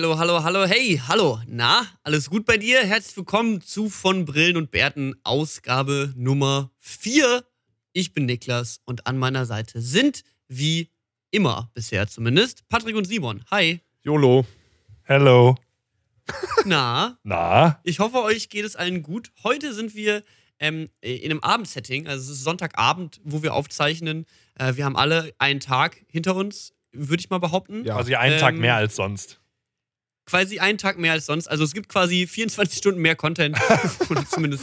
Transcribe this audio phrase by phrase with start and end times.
[0.00, 1.40] hallo, hallo, hallo, hey, hallo.
[1.46, 2.80] Na, alles gut bei dir?
[2.82, 7.44] Herzlich willkommen zu von Brillen und Bärten Ausgabe Nummer 4.
[7.92, 10.88] Ich bin Niklas und an meiner Seite sind, wie
[11.30, 13.44] immer bisher zumindest, Patrick und Simon.
[13.50, 13.80] Hi.
[14.02, 14.46] YOLO.
[15.02, 15.56] Hello.
[16.64, 17.78] Na, Na?
[17.84, 19.30] ich hoffe, euch geht es allen gut.
[19.44, 20.24] Heute sind wir
[20.60, 24.24] ähm, in einem Abendsetting, also es ist Sonntagabend, wo wir aufzeichnen.
[24.58, 27.84] Äh, wir haben alle einen Tag hinter uns, würde ich mal behaupten.
[27.84, 27.96] Ja.
[27.96, 29.40] Quasi einen Tag Ähm, mehr als sonst.
[30.30, 31.48] Quasi einen Tag mehr als sonst.
[31.48, 33.56] Also es gibt quasi 24 Stunden mehr Content.
[34.30, 34.62] Zumindest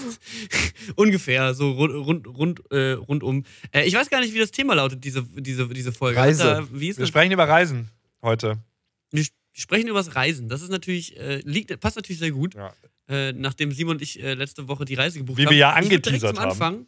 [0.96, 3.44] ungefähr, so rund, rund, rund, äh, rundum.
[3.74, 6.18] Äh, ich weiß gar nicht, wie das Thema lautet, diese, diese, diese Folge.
[6.20, 6.44] Reise.
[6.44, 7.10] Da, wie Wir das?
[7.10, 7.90] sprechen über Reisen
[8.22, 8.58] heute.
[9.12, 10.50] Wir sprechen über das Reisen.
[10.50, 12.74] Das ist natürlich, äh, liegt, passt natürlich sehr gut, Ja.
[13.10, 15.52] äh, nachdem Simon und ich äh, letzte Woche die Reise gebucht Wie haben.
[15.52, 16.52] wir ja angeteasert haben.
[16.52, 16.86] Anfang,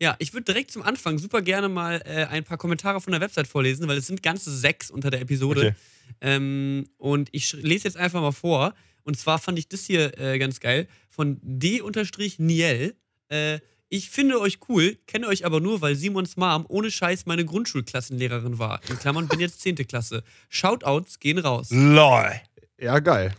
[0.00, 3.20] Ja, ich würde direkt zum Anfang super gerne mal äh, ein paar Kommentare von der
[3.20, 5.60] Website vorlesen, weil es sind ganze sechs unter der Episode.
[5.60, 5.74] Okay.
[6.20, 8.74] Ähm, und ich lese jetzt einfach mal vor.
[9.02, 12.94] Und zwar fand ich das hier äh, ganz geil von D-Niel.
[13.28, 13.58] Äh,
[13.90, 18.58] ich finde euch cool, kenne euch aber nur, weil Simons Mom ohne Scheiß meine Grundschulklassenlehrerin
[18.58, 18.80] war.
[18.90, 19.76] In Klammern bin jetzt 10.
[19.76, 20.22] Klasse.
[20.50, 21.68] Shoutouts gehen raus.
[21.70, 22.32] LOL.
[22.78, 23.34] Ja, geil.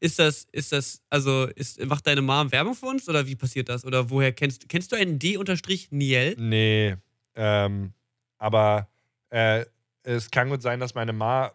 [0.00, 3.68] Ist das, ist das, also, ist, macht deine Mom Werbung für uns oder wie passiert
[3.68, 3.84] das?
[3.84, 6.36] Oder woher kennst kennst du einen D-Niel?
[6.38, 6.96] Nee.
[7.36, 7.92] Ähm,
[8.38, 8.88] aber
[9.30, 9.64] äh,
[10.02, 11.52] es kann gut sein, dass meine Ma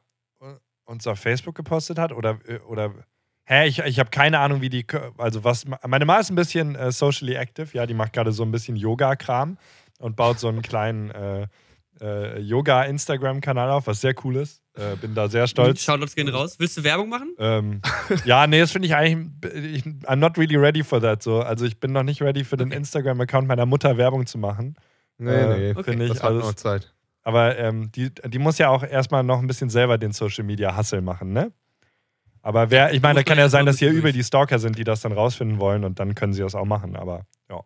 [0.88, 2.40] uns auf Facebook gepostet hat oder.
[2.48, 2.94] äh, oder
[3.50, 4.86] Hä, ich, ich habe keine Ahnung, wie die.
[5.18, 5.64] Also, was.
[5.88, 8.76] Meine Ma ist ein bisschen äh, socially active, ja, die macht gerade so ein bisschen
[8.76, 9.58] Yoga-Kram
[10.00, 11.48] und baut so einen kleinen äh,
[12.02, 14.62] äh, Yoga-Instagram-Kanal auf, was sehr cool ist.
[14.76, 15.82] Äh, bin da sehr stolz.
[15.82, 16.60] Shoutouts gehen raus.
[16.60, 17.34] Willst du Werbung machen?
[17.40, 17.82] Ähm,
[18.26, 19.78] ja, nee, das finde ich eigentlich.
[19.78, 21.24] Ich, I'm not really ready for that.
[21.24, 21.40] So.
[21.42, 22.72] Also ich bin noch nicht ready für den.
[22.72, 24.76] Instagram-Account meiner Mutter Werbung zu machen.
[25.18, 25.72] Nee, Äh, nee.
[25.72, 25.84] Okay.
[25.92, 26.54] Finde ich Das hat noch.
[26.54, 26.94] Zeit.
[27.28, 30.78] Aber ähm, die, die muss ja auch erstmal noch ein bisschen selber den Social Media
[30.78, 31.52] Hustle machen, ne?
[32.42, 34.14] Aber wer, ich meine, da kann ja sein, ein dass hier durch.
[34.14, 36.96] die Stalker sind, die das dann rausfinden wollen und dann können sie das auch machen.
[36.96, 37.64] Aber ja.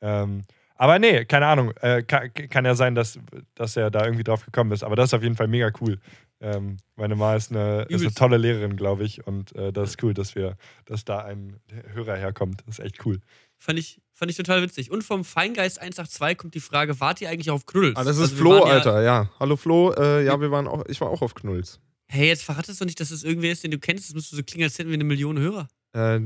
[0.00, 0.44] Ähm,
[0.76, 1.72] aber nee, keine Ahnung.
[1.80, 3.18] Äh, kann, kann ja sein, dass,
[3.56, 4.84] dass er da irgendwie drauf gekommen ist.
[4.84, 5.98] Aber das ist auf jeden Fall mega cool.
[6.40, 9.26] Ähm, meine Ma ist eine, ist eine tolle Lehrerin, glaube ich.
[9.26, 11.56] Und äh, das ist cool, dass wir, dass da ein
[11.94, 12.62] Hörer herkommt.
[12.64, 13.18] Das ist echt cool.
[13.64, 14.90] Fand ich, fand ich total witzig.
[14.90, 17.96] Und vom Feingeist 182 kommt die Frage: Wart ihr eigentlich auf Knuddels?
[17.96, 19.30] Ah, das ist Also Flo, ja- Alter, ja.
[19.40, 21.80] Hallo Flo, äh, ja, wir waren auch, ich war auch auf Knulls.
[22.06, 24.08] Hey, jetzt verrat es doch nicht, dass es irgendwer ist, den du kennst.
[24.10, 25.68] Das müsste so klingen, als hätten wir eine Million Hörer.
[25.94, 26.20] Äh,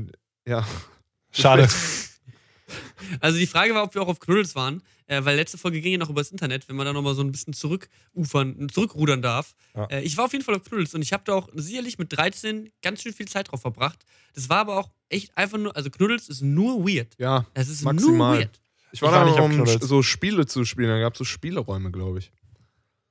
[0.47, 0.67] ja.
[1.31, 1.69] Schade.
[3.21, 5.93] Also die Frage war, ob wir auch auf Knuddels waren, äh, weil letzte Folge ging
[5.93, 9.55] ja noch übers Internet, wenn man da nochmal so ein bisschen zurückufern, zurückrudern darf.
[9.75, 9.85] Ja.
[9.85, 12.15] Äh, ich war auf jeden Fall auf Knuddels und ich habe da auch sicherlich mit
[12.15, 14.05] 13 ganz schön viel Zeit drauf verbracht.
[14.35, 17.15] Das war aber auch echt einfach nur, also Knuddels ist nur weird.
[17.17, 18.15] Ja, Es ist Maximal.
[18.35, 18.61] nur weird.
[18.91, 19.83] ich war Ich war da, nicht um Knuddels.
[19.87, 20.89] so Spiele zu spielen.
[20.89, 22.31] Da gab es so Spieleräume, glaube ich.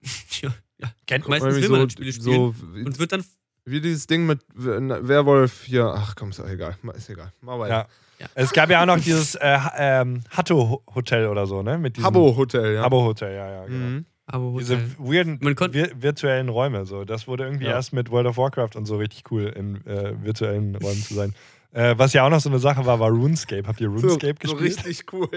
[0.43, 0.93] Ja, ja.
[1.07, 3.25] Kennt, Meistens will man so, dann Spiele spielen so wie, und wird dann
[3.65, 5.87] wie dieses Ding mit Werwolf hier.
[5.87, 6.79] Ach komm, ist egal.
[6.97, 7.33] Ist egal.
[7.41, 7.75] Mal weiter.
[7.75, 7.89] Ja.
[8.19, 8.27] Ja.
[8.35, 11.79] Es gab ja auch noch dieses äh, ähm, Hatto-Hotel oder so, ne?
[11.79, 12.83] Mit diesem Habbo Hotel, ja.
[12.83, 13.87] Abo-Hotel, ja, ja, genau.
[13.87, 14.07] Mhm.
[14.27, 17.05] aber Diese weirden vir virtuellen Räume, so.
[17.05, 17.73] Das wurde irgendwie Ja.
[17.73, 21.35] erst mit World of Warcraft und so richtig cool, in äh, virtuellen Räumen zu sein.
[21.73, 23.69] Äh, was ja auch noch so eine Sache war, war RuneScape.
[23.69, 24.87] Habt ihr So, RuneScape so gespielt?
[24.87, 25.29] richtig cool.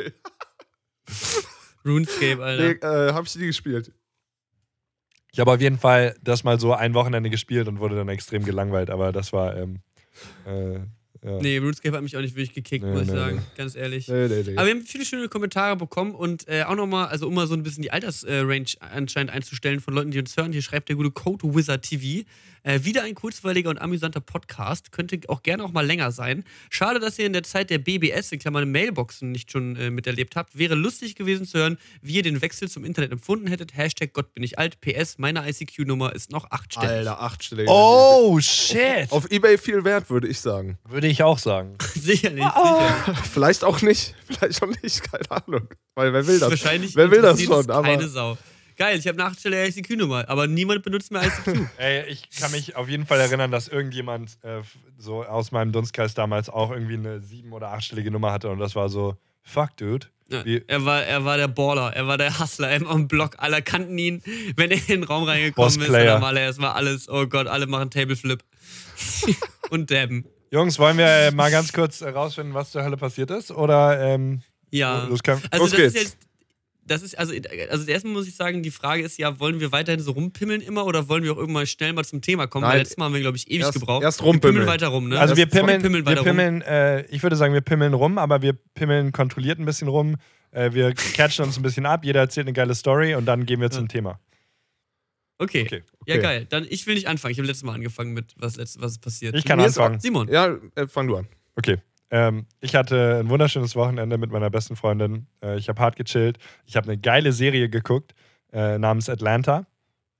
[1.86, 2.64] RuneScape, Alter.
[2.64, 3.92] Nee, äh, hab ich nie gespielt.
[5.34, 8.44] Ich habe auf jeden Fall das mal so ein Wochenende gespielt und wurde dann extrem
[8.44, 9.80] gelangweilt, aber das war, ähm,
[10.46, 10.80] äh,
[11.24, 11.40] ja.
[11.42, 13.36] Nee, RuneScape hat mich auch nicht wirklich gekickt, Nee, muss ich nee, sagen.
[13.38, 13.42] nee.
[13.58, 14.08] Ganz ehrlich.
[14.08, 14.58] Nee, nee, nee.
[14.58, 17.54] Aber wir haben viele schöne Kommentare bekommen und äh, auch nochmal, also um mal so
[17.54, 20.52] ein bisschen die Altersrange anscheinend einzustellen von Leuten, die uns hören.
[20.52, 22.26] Hier schreibt der gute Code Wizard TV.
[22.64, 24.92] Äh, wieder ein kurzweiliger und amüsanter Podcast.
[24.92, 26.44] Könnte auch gerne auch mal länger sein.
[26.70, 30.36] Schade, dass ihr in der Zeit der BBS, in Klammern Mailboxen, nicht schon äh, miterlebt
[30.36, 30.58] habt.
[30.58, 33.76] Wäre lustig gewesen zu hören, wie ihr den Wechsel zum Internet empfunden hättet.
[33.76, 34.80] Hashtag Gott bin ich alt.
[34.82, 36.90] PS, meine ICQ-Nummer ist noch achtstellig.
[36.90, 37.68] Alter, achtstellig.
[37.70, 39.12] Oh, shit!
[39.12, 40.78] Auf Ebay viel wert, würde ich sagen.
[40.88, 41.76] Würde ich auch sagen.
[41.96, 43.18] sicherlich, sicherlich.
[43.32, 44.14] Vielleicht auch nicht.
[44.28, 45.68] Vielleicht auch nicht, keine Ahnung.
[45.96, 46.50] Weil wer will das?
[46.50, 48.38] Wahrscheinlich Wer will das schon, aber- keine Sau.
[48.78, 51.60] Geil, ich habe eine achtstellige ICQ-Nummer, aber niemand benutzt mehr ICQ.
[51.78, 54.62] Ey, ich kann mich auf jeden Fall erinnern, dass irgendjemand äh,
[54.98, 58.76] so aus meinem Dunstkreis damals auch irgendwie eine sieben- oder achtstellige Nummer hatte und das
[58.76, 60.08] war so, fuck, dude.
[60.30, 63.08] Ja, Wie- er, war, er war der Baller, er war der Hustler, er war am
[63.10, 64.24] Block, alle kannten ihn.
[64.56, 66.06] Wenn er in den Raum reingekommen ist, Bossplayer.
[66.14, 68.42] dann war er erstmal alles, oh Gott, alle machen Tableflip.
[69.70, 70.26] Und dabben.
[70.52, 73.52] Jungs, wollen wir äh, mal ganz kurz äh, rausfinden, was zur Hölle passiert ist?
[73.52, 75.06] Oder, ähm, Ja.
[75.10, 76.18] das können, Also Los das ist geht's.
[76.84, 77.34] Das ist, also,
[77.70, 80.86] also erstmal muss ich sagen, die Frage ist ja, wollen wir weiterhin so rumpimmeln immer
[80.86, 82.64] oder wollen wir auch irgendwann schnell mal zum Thema kommen?
[82.64, 82.72] Nein.
[82.74, 84.04] Weil letztes Mal haben wir, glaube ich, ewig Erst- gebraucht.
[84.04, 84.68] erst Wir pimmeln rumpimmeln.
[84.68, 85.20] weiter rum, ne?
[85.20, 86.26] Also wir sorry, pimmeln, wir weiter rum.
[86.26, 90.16] pimmeln äh, ich würde sagen, wir pimmeln rum, aber wir pimmeln kontrolliert ein bisschen rum.
[90.52, 93.62] Äh, wir catchen uns ein bisschen ab, jeder erzählt eine geile Story und dann gehen
[93.62, 94.20] wir zum Thema.
[95.38, 95.64] Okay.
[95.64, 95.84] Okay.
[96.08, 96.22] Ja, Okay.
[96.22, 96.48] geil.
[96.50, 97.32] Dann, ich will nicht anfangen.
[97.32, 99.36] Ich habe letztes Mal angefangen mit, was, was passiert.
[99.36, 100.00] Ich kann Mir anfangen.
[100.00, 100.28] Simon.
[100.28, 101.28] Ja, äh, fang du an.
[101.56, 101.78] Okay.
[102.12, 105.28] Ähm, ich hatte ein wunderschönes Wochenende mit meiner besten Freundin.
[105.44, 106.38] Äh, ich habe hart gechillt.
[106.66, 108.14] Ich habe eine geile Serie geguckt
[108.54, 109.66] äh, namens Atlanta.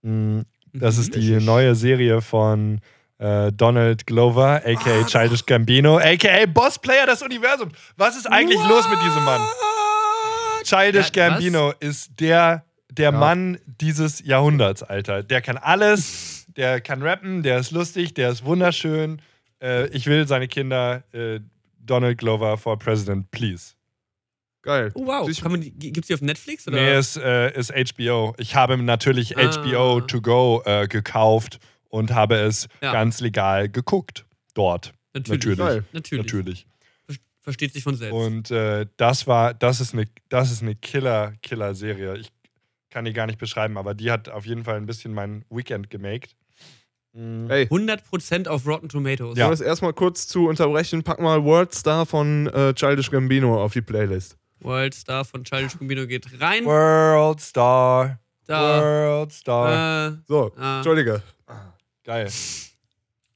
[0.02, 0.42] Mm,
[0.74, 1.02] Das Mhm.
[1.02, 2.80] ist die neue Serie von
[3.20, 7.74] äh, Donald Glover, aka Childish Gambino, aka Bossplayer des Universums.
[7.98, 9.42] Was ist eigentlich los mit diesem Mann?
[10.64, 11.34] Childish Ja, was?
[11.34, 13.18] Gambino ist der, der Ja.
[13.20, 15.24] Mann dieses Jahrhunderts, Alter.
[15.24, 19.22] Der kann alles, der kann rappen, der ist lustig, der ist wunderschön.
[19.62, 21.40] Äh, ich will seine Kinder äh,
[21.86, 23.74] Donald Glover for President, please.
[24.64, 24.92] Geil.
[24.94, 25.26] Oh, wow.
[25.26, 26.68] Sich- Kann man die, gibt's die auf Netflix?
[26.68, 26.78] Oder?
[26.78, 28.36] Nee, ist, äh, ist HBO.
[28.38, 29.42] Ich habe natürlich Ah.
[29.64, 32.92] HBO to go äh, gekauft und habe es Ja.
[32.94, 34.26] ganz legal geguckt.
[34.54, 34.94] Dort.
[35.14, 35.58] natürlich.
[35.58, 35.58] natürlich.
[35.58, 35.84] Geil.
[35.94, 36.26] Natürlich.
[36.26, 36.68] Natürlich.
[37.08, 38.14] Ver- Versteht sich von selbst.
[38.14, 42.18] Und äh, das war, das ist eine, das ist eine Killer, Killer-Serie.
[42.18, 42.30] Ich
[42.92, 45.90] kann die gar nicht beschreiben, aber die hat auf jeden Fall ein bisschen mein Weekend
[45.90, 46.36] gemaked.
[47.14, 47.50] Mhm.
[47.50, 49.38] Ey, 100% auf Rotten Tomatoes.
[49.38, 49.46] Ja.
[49.46, 53.74] um das erstmal kurz zu unterbrechen, pack mal World Star von äh, Childish Gambino auf
[53.74, 54.38] die Playlist.
[54.62, 56.66] World Star von Childish Gambino geht rein.
[56.66, 58.20] World Star.
[58.46, 58.82] Da.
[58.82, 60.08] World Star.
[60.10, 60.78] Äh, So, Ah.
[60.78, 61.22] Entschuldige.
[62.04, 62.30] Geil.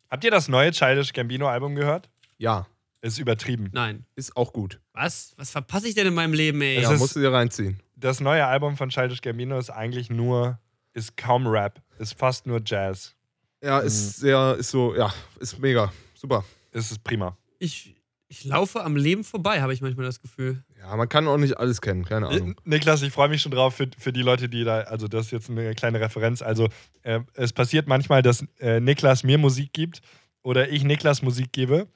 [0.10, 2.10] Habt ihr das neue Childish Gambino-Album gehört?
[2.38, 2.68] Ja,
[3.02, 3.70] Ist übertrieben.
[3.74, 4.06] nein.
[4.16, 4.80] ist auch gut.
[4.94, 5.34] Was?
[5.38, 6.78] Was verpasse ich denn in meinem Leben, ey?
[6.78, 7.80] Es Ja, musst du dir reinziehen.
[7.96, 10.60] Das neue Album von Childish Gambino ist eigentlich nur,
[10.94, 13.16] ist kaum Rap, ist fast nur Jazz.
[13.66, 13.88] Ja, Mhm.
[13.88, 15.92] ist sehr, ist so, ja, ist mega.
[16.14, 16.46] Super.
[16.72, 17.36] Es ist prima.
[17.58, 17.96] Ich,
[18.28, 20.64] ich laufe am Leben vorbei, habe ich manchmal das Gefühl.
[20.80, 22.52] Ja, man kann auch nicht alles kennen, keine Ahnung.
[22.52, 25.28] Äh, Niklas, ich freue mich schon drauf für, für die Leute, die da, also das
[25.28, 26.42] ist jetzt eine kleine Referenz.
[26.44, 26.70] Also
[27.02, 30.02] äh, es passiert manchmal, dass äh, Niklas mir Musik gibt
[30.44, 31.88] oder ich Niklas Musik gebe.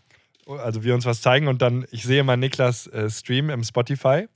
[0.48, 4.28] Also wir uns was zeigen und dann, ich sehe mal Niklas äh, Stream im Spotify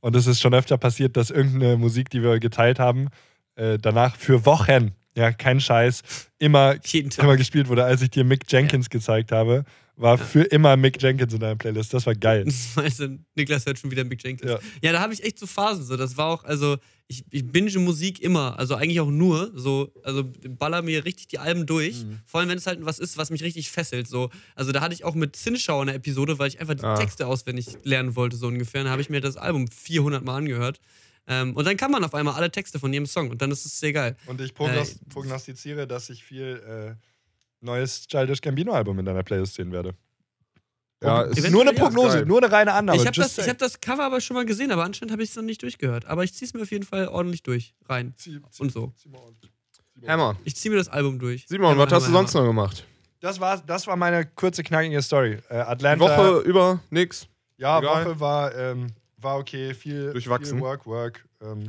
[0.00, 3.08] und es ist schon öfter passiert, dass irgendeine Musik, die wir geteilt haben,
[3.56, 6.02] äh, danach für Wochen, ja, kein Scheiß,
[6.38, 6.76] immer,
[7.18, 7.84] immer gespielt wurde.
[7.84, 9.64] Als ich dir Mick Jenkins gezeigt habe,
[9.96, 11.92] war für immer Mick Jenkins in deiner Playlist.
[11.92, 12.46] Das war geil.
[12.46, 14.52] Weißt du, Niklas hört schon wieder Big Jenkins.
[14.52, 14.58] Ja.
[14.80, 15.84] Ja, da habe ich echt so Phasen.
[15.84, 15.96] So.
[15.96, 16.76] Das war auch, also,
[17.08, 18.56] ich, ich binge Musik immer.
[18.60, 19.50] Also eigentlich auch nur.
[19.56, 22.04] So, also baller mir richtig die Alben durch.
[22.04, 22.20] Mhm.
[22.26, 24.06] Vor allem, wenn es halt was ist, was mich richtig fesselt.
[24.06, 24.30] So.
[24.54, 26.94] Also da hatte ich auch mit Zinschau eine Episode, weil ich einfach die Ah.
[26.94, 28.84] Texte auswendig lernen wollte, so ungefähr.
[28.84, 30.78] Dann habe ich mir das Album 400 Mal angehört.
[31.28, 33.30] Ähm, und dann kann man auf einmal alle Texte von jedem Song.
[33.30, 34.16] Und dann ist es sehr geil.
[34.26, 37.06] Und ich prognos prognostiziere, dass ich viel äh,
[37.60, 39.94] neues Childish Gambino-Album in deiner Playlist sehen werde.
[41.02, 41.72] Ja, ist nur eine.
[41.74, 43.00] Prognose, nur eine reine Annahme.
[43.00, 45.30] ich habe das, ich hab das Cover aber schon mal gesehen, aber anscheinend habe ich
[45.30, 46.06] es noch nicht durchgehört.
[46.06, 48.14] Aber ich ziehe es mir auf jeden Fall ordentlich durch, rein.
[48.16, 48.92] Zieh- zieh- und so.
[48.96, 49.34] zieh mal aus.
[49.40, 50.08] Zieh mal aus.
[50.08, 50.36] Hammer.
[50.44, 51.46] Ich ziehe mir das Album durch.
[51.46, 52.84] Simon, Hammer, was hast du Hammer, sonst noch gemacht?
[53.20, 55.38] Das war, das war meine kurze, knackige Story.
[55.50, 56.04] Äh, Atlanta.
[56.04, 57.28] Woche über nix.
[57.58, 58.04] ja, egal.
[58.06, 59.74] Woche war, ähm, war okay.
[59.74, 60.56] Viel, Durchwachsen.
[60.58, 61.26] viel Work, Work.
[61.42, 61.68] Ähm,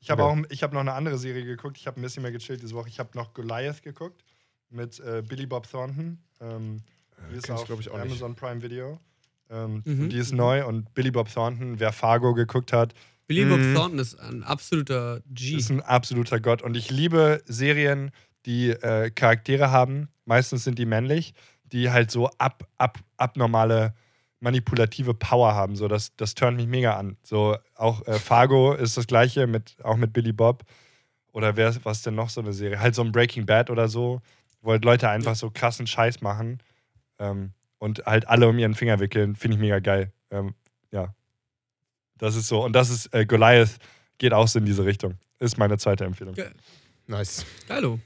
[0.00, 0.42] ich habe Okay.
[0.42, 1.76] auch ich hab noch eine andere Serie geguckt.
[1.78, 2.88] Ich habe ein bisschen mehr gechillt diese Woche.
[2.88, 4.22] Ich habe noch Goliath geguckt
[4.70, 6.18] mit äh, Billy Bob Thornton.
[6.40, 6.82] Ähm,
[7.30, 8.06] die ist kenn ich, auf glaub ich, auch nicht.
[8.06, 8.98] Amazon Prime Video.
[9.50, 10.02] Ähm, Mhm.
[10.04, 12.94] und die ist neu und Billy Bob Thornton, wer Fargo geguckt hat,
[13.26, 13.74] Billy Bob Mhm.
[13.74, 15.56] Thornton ist ein absoluter G.
[15.56, 16.62] ist ein absoluter Gott.
[16.62, 18.10] Und ich liebe Serien,
[18.46, 20.08] die äh, Charaktere haben.
[20.24, 21.34] Meistens sind die männlich,
[21.64, 23.94] die halt so ab, ab, abnormale
[24.40, 25.76] manipulative Power haben.
[25.76, 27.16] So, das, das turnt mich mega an.
[27.22, 30.64] So, auch äh, Fargo ist das gleiche, mit, auch mit Billy Bob.
[31.32, 32.80] Oder wer, was ist denn noch so eine Serie?
[32.80, 34.20] Halt so ein Breaking Bad oder so,
[34.62, 36.58] wo halt Leute einfach so krassen Scheiß machen
[37.18, 39.36] ähm, und halt alle um ihren Finger wickeln.
[39.36, 40.12] Finde ich mega geil.
[40.30, 40.54] Ähm,
[40.90, 41.14] ja.
[42.18, 42.64] Das ist so.
[42.64, 43.78] Und das ist äh, Goliath
[44.18, 45.14] geht auch so in diese Richtung.
[45.38, 46.34] Ist meine zweite Empfehlung.
[46.34, 46.50] Ge
[47.06, 47.44] Nice.
[47.66, 47.98] Geilo.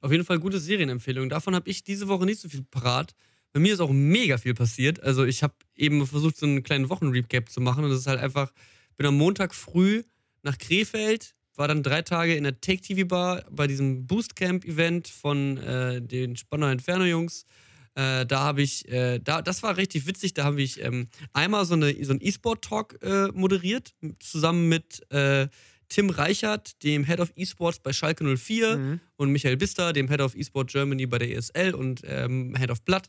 [0.00, 1.30] Auf jeden Fall gute Serienempfehlung.
[1.30, 3.14] Davon habe ich diese Woche nicht so viel parat.
[3.56, 5.02] Bei mir ist auch mega viel passiert.
[5.02, 7.84] Also ich habe eben versucht, so einen kleinen Wochenrecap zu machen.
[7.84, 8.52] Und das ist halt einfach,
[8.98, 10.02] bin am Montag früh
[10.42, 15.56] nach Krefeld, war dann drei Tage in der Take TV Bar bei diesem Boostcamp-Event von
[15.56, 17.46] äh, den Spanner Inferno-Jungs.
[17.94, 20.34] Äh, da habe ich, äh, da, das war richtig witzig.
[20.34, 25.48] Da habe ich ähm, einmal so, eine, so einen E-Sport-Talk äh, moderiert, zusammen mit äh,
[25.88, 29.00] Tim Reichert, dem Head of E-Sports bei Schalke 04 Mhm.
[29.16, 32.82] und Michael Bister, dem Head of E-Sport Germany bei der ESL und ähm, Head of
[32.82, 33.04] Blood.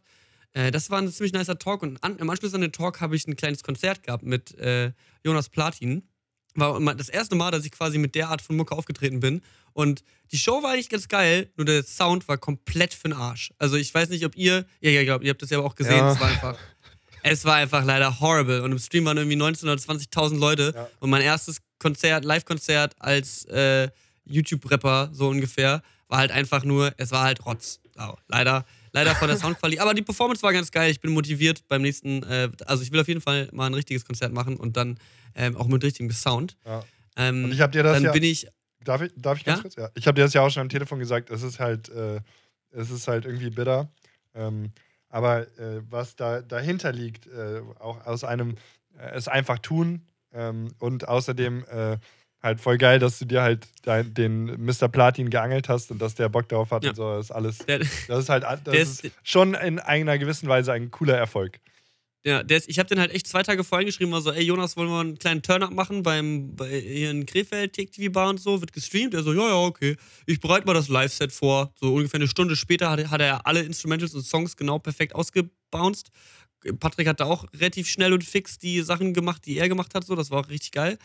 [0.58, 3.16] Äh, das war ein ziemlich nicer Talk und an, im Anschluss an den Talk habe
[3.16, 4.92] ich ein kleines Konzert gehabt mit äh,
[5.24, 6.04] Jonas Platin.
[6.56, 9.42] War das erste Mal, dass ich quasi mit der Art von Mucke aufgetreten bin.
[9.74, 13.54] Und die Show war eigentlich ganz geil, nur der Sound war komplett für den Arsch.
[13.60, 15.98] Also ich weiß nicht, ob ihr, ja, ja, ja ihr habt das ja auch gesehen,
[15.98, 16.14] Ja.
[16.14, 16.58] es war einfach,
[17.22, 18.64] es war einfach leider horrible.
[18.64, 20.74] Und im Stream waren irgendwie 19.000 oder 20.000 Leute.
[20.76, 20.90] Ja.
[21.00, 23.90] Und mein erstes Konzert, Live-Konzert als äh,
[24.26, 27.80] YouTube-Rapper, so ungefähr, war halt einfach nur, es war halt Rotz.
[27.96, 29.82] So, leider, leider von der Soundqualität.
[29.82, 30.92] Aber die Performance war ganz geil.
[30.92, 34.06] Ich bin motiviert beim nächsten, äh, also ich will auf jeden Fall mal ein richtiges
[34.06, 34.98] Konzert machen und dann
[35.36, 36.58] ähm, auch mit richtigem Sound.
[36.66, 36.84] Ja.
[37.16, 38.48] Ähm, Und ich habe dir das dann ja, bin ich,
[38.84, 39.62] darf ich, darf ich ganz Ja?
[39.62, 39.76] kurz?
[39.76, 39.90] Ja.
[39.96, 42.20] Ich habe dir das ja auch schon am Telefon gesagt, es ist halt, äh,
[42.72, 43.90] es ist halt irgendwie bitter.
[44.36, 44.72] Ähm,
[45.10, 48.56] aber äh, was da dahinter liegt, äh, auch aus einem
[48.98, 50.02] äh, es einfach tun
[50.34, 51.98] ähm, und außerdem äh,
[52.42, 54.88] halt voll geil, dass du dir halt dein, den Mr.
[54.88, 56.92] Platin geangelt hast und dass der Bock darauf hat Ja.
[56.92, 57.58] und so, das ist alles.
[57.60, 57.90] Der, Das
[58.20, 61.60] ist halt das ist ist- schon in einer gewissen Weise ein cooler Erfolg.
[62.26, 64.44] Ja, der ist, ich habe den halt echt zwei Tage vorher geschrieben, war so, ey
[64.44, 68.40] Jonas, wollen wir einen kleinen Turn-up machen beim bei, hier in Krefeld, TikTV Bar und
[68.42, 69.14] so, wird gestreamt.
[69.14, 69.96] Er so, ja, ja, okay.
[70.26, 71.72] Ich bereite mal das Live-Set vor.
[71.80, 76.12] So ungefähr eine Stunde später hat, hat er alle Instrumentals und Songs genau perfekt ausgebounced.
[76.82, 80.04] Patrick hat da auch relativ schnell und fix die Sachen gemacht, die er gemacht hat,
[80.04, 80.98] so, das war auch richtig geil.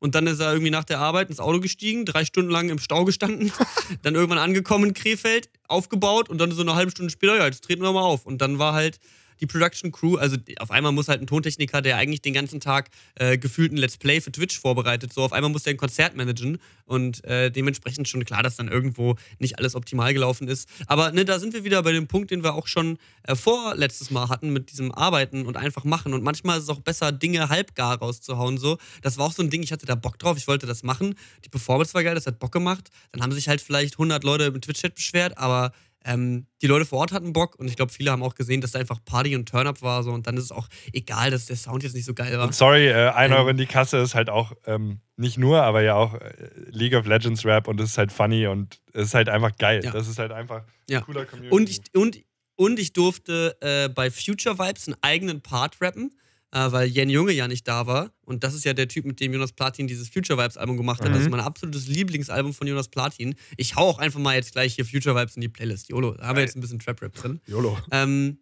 [0.00, 2.78] Und dann ist er irgendwie nach der Arbeit ins Auto gestiegen, drei Stunden lang im
[2.78, 3.52] Stau gestanden,
[4.02, 7.62] dann irgendwann angekommen in Krefeld, aufgebaut und dann so eine halbe Stunde später, ja, jetzt
[7.62, 8.26] treten wir mal auf.
[8.26, 8.98] Und dann war halt
[9.40, 12.90] die Production Crew, also auf einmal muss halt ein Tontechniker, der eigentlich den ganzen Tag
[13.14, 16.16] äh, gefühlt ein Let's Play für Twitch vorbereitet, so auf einmal muss der ein Konzert
[16.16, 20.68] managen und äh, dementsprechend schon klar, dass dann irgendwo nicht alles optimal gelaufen ist.
[20.86, 24.10] Aber ne, da sind wir wieder bei dem Punkt, den wir auch schon äh, vorletztes
[24.10, 26.14] Mal hatten mit diesem Arbeiten und einfach machen.
[26.14, 28.58] Und manchmal ist es auch besser, Dinge halbgar rauszuhauen.
[28.58, 28.78] So.
[29.02, 31.14] Das war auch so ein Ding, ich hatte da Bock drauf, ich wollte das machen.
[31.44, 32.90] Die Performance war geil, das hat Bock gemacht.
[33.12, 35.72] Dann haben sich halt vielleicht 100 Leute im Twitch-Chat beschwert, aber
[36.04, 38.70] ähm, die Leute vor Ort hatten Bock und ich glaube, viele haben auch gesehen, dass
[38.72, 40.02] da einfach Party und Turn-Up war.
[40.02, 40.12] So.
[40.12, 42.46] Und dann ist es auch egal, dass der Sound jetzt nicht so geil war.
[42.46, 43.36] Und sorry, äh, ein Ähm.
[43.38, 46.32] Euro in die Kasse ist halt auch ähm, nicht nur, aber ja auch äh,
[46.70, 49.82] League of Legends Rap und es ist halt funny und es ist halt einfach geil.
[49.84, 49.90] Ja.
[49.90, 51.00] Das ist halt einfach Ja.
[51.00, 51.54] ein cooler Community.
[51.54, 52.18] Und ich, und,
[52.56, 56.14] und ich durfte äh, bei Future Vibes einen eigenen Part rappen,
[56.52, 58.12] äh, weil Jen Junge ja nicht da war.
[58.24, 61.00] Und das ist ja der Typ, mit dem Jonas Platin dieses Future Vibes Album gemacht
[61.02, 61.10] hat.
[61.14, 63.34] Das ist mein absolutes Lieblingsalbum von Jonas Platin.
[63.56, 65.88] Ich hau auch einfach mal jetzt gleich hier Future Vibes in die Playlist.
[65.88, 67.40] YOLO, da haben wir jetzt ein bisschen Trap Rap drin.
[67.46, 67.78] YOLO.
[67.92, 68.38] Ähm,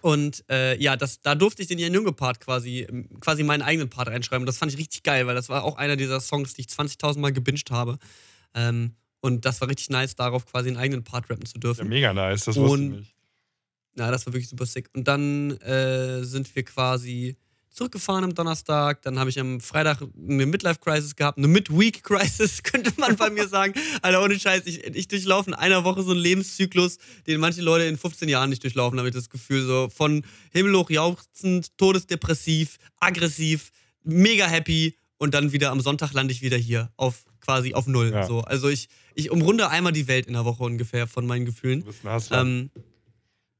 [0.00, 2.86] und äh, ja, das, da durfte ich den Jan Junge Part quasi,
[3.20, 4.46] quasi meinen eigenen Part reinschreiben.
[4.46, 7.18] Das fand ich richtig geil, weil das war auch einer dieser Songs, die ich 20.000
[7.18, 7.98] Mal gebinged habe.
[8.54, 11.88] Ähm, und das war richtig nice, darauf quasi einen eigenen Part rappen zu ja, dürfen.
[11.88, 13.14] mega nice, das wusste ich Und- nicht.
[13.98, 14.88] Ja, das war wirklich super sick.
[14.94, 17.36] Und dann äh, sind wir quasi
[17.70, 19.02] zurückgefahren am Donnerstag.
[19.02, 23.74] Dann habe ich am Freitag eine Midlife-Crisis gehabt, eine Mid-Week-Crisis, könnte man bei mir sagen.
[24.02, 27.84] Alter, ohne Scheiß, ich, ich durchlaufe in einer Woche so einen Lebenszyklus, den manche Leute
[27.84, 29.64] in 15 Jahren nicht durchlaufen, habe ich das Gefühl.
[29.64, 33.70] So von himmelhoch jauchzend, todesdepressiv, aggressiv,
[34.02, 38.10] mega happy und dann wieder am Sonntag lande ich wieder hier auf quasi auf Null.
[38.12, 38.26] Ja.
[38.26, 38.40] So.
[38.40, 41.80] Also ich, ich umrunde einmal die Welt in der Woche ungefähr von meinen Gefühlen.
[41.80, 42.40] Du bist ein Hustler.
[42.40, 42.70] Ähm,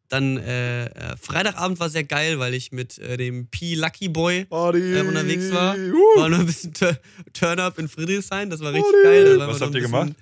[0.08, 4.46] dann äh, äh, Freitagabend war sehr geil, weil ich mit äh, dem P Lucky Boy
[4.50, 5.76] äh, unterwegs war.
[5.76, 6.20] Uh.
[6.20, 6.98] War noch ein bisschen Tur-
[7.34, 9.24] Turn-up in Friedrichshain, das war richtig Party.
[9.24, 9.38] geil.
[9.40, 10.14] Was habt ihr bisschen-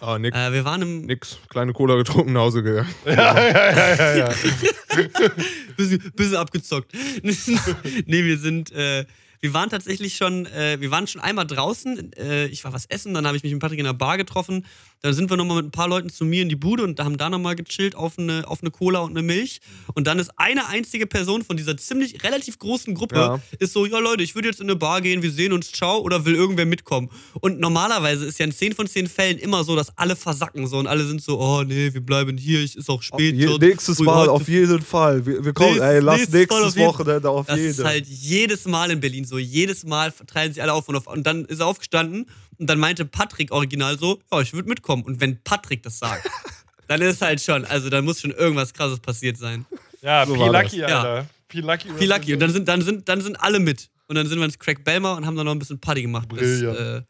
[0.00, 0.36] Ah, nix.
[0.36, 1.38] Äh, wir waren im Nix.
[1.48, 2.88] Kleine Cola getrunken, nach Hause gegangen.
[3.06, 4.28] ja, ja, ja, ja, ja.
[5.76, 6.92] bisschen, bisschen abgezockt.
[7.22, 9.06] nee, wir sind, äh,
[9.40, 12.12] wir waren tatsächlich schon, äh, wir waren schon einmal draußen.
[12.14, 14.66] Äh, ich war was essen, dann habe ich mich mit Patrick in der Bar getroffen.
[15.04, 17.18] Dann sind wir nochmal mit ein paar Leuten zu mir in die Bude und haben
[17.18, 19.60] da nochmal gechillt auf eine, auf eine Cola und eine Milch.
[19.92, 23.40] Und dann ist eine einzige Person von dieser ziemlich relativ großen Gruppe, Ja.
[23.58, 25.98] ist so, ja Leute, ich würde jetzt in eine Bar gehen, wir sehen uns, ciao,
[26.00, 27.10] oder will irgendwer mitkommen?
[27.42, 30.78] Und normalerweise ist ja in 10 von 10 Fällen immer so, dass alle versacken so
[30.78, 33.34] und alle sind so, oh nee, wir bleiben hier, es ist auch spät.
[33.36, 35.26] je, nächstes Mal, auf jeden Fall.
[35.26, 37.70] Wir, wir kommen, Nächstes- ey, lass nächstes nächstes auf jeden- Wochenende auf Das jeden.
[37.72, 39.36] ist halt jedes Mal in Berlin so.
[39.36, 41.06] Jedes Mal verteilen sie alle auf und auf.
[41.08, 42.24] Und dann ist er aufgestanden
[42.58, 45.02] und dann meinte Patrick original so: Ja, ich würde mitkommen.
[45.02, 46.28] Und wenn Patrick das sagt,
[46.88, 49.64] dann ist halt schon, also dann muss schon irgendwas krasses passiert sein.
[50.02, 50.92] ja So P war Lucky, das.
[50.92, 51.26] Alter.
[51.48, 51.88] P Lucky.
[51.98, 52.32] Viel lucky.
[52.34, 53.90] Und dann sind, dann, sind, dann sind alle mit.
[54.08, 56.28] Und dann sind wir ins Crack Belmer und haben dann noch ein bisschen Party gemacht
[56.28, 56.78] bis Brillant.
[56.78, 57.02] äh,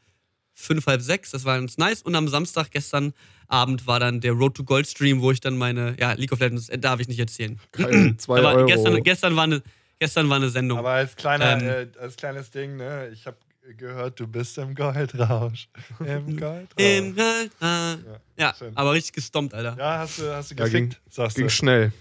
[0.55, 1.31] fünf, halb sechs.
[1.33, 2.03] Das war ganz nice.
[2.03, 3.13] Und am Samstag, gestern
[3.49, 6.41] Abend, war dann der Road to Gold Stream, wo ich dann meine, ja, League of
[6.41, 7.59] Legends, äh, darf ich nicht erzählen.
[7.73, 8.67] Geil, zwei Aber Euro.
[8.67, 9.63] gestern, gestern, war eine,
[9.99, 10.79] gestern war eine Sendung.
[10.79, 11.89] Aber als, kleiner, Ähm.
[11.95, 13.37] äh, als kleines Ding, ne, ich habe
[13.77, 15.69] gehört, du bist im Goldrausch.
[16.01, 16.69] Im Goldrausch.
[16.77, 17.97] Im Gold, ah.
[18.39, 18.77] ja, schön.
[18.77, 19.77] aber richtig gestompt, Alter.
[19.79, 21.51] ja, hast du, hast du Ja, gefickt, ging- sagst Ging du.
[21.51, 21.93] schnell.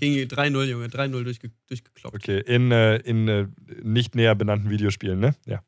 [0.00, 0.86] Ging 3-0, Junge.
[0.86, 2.16] 3-0 durchge durchgekloppt.
[2.16, 3.46] Okay, in, äh, in äh,
[3.82, 5.34] nicht näher benannten Videospielen, ne?
[5.44, 5.62] Ja.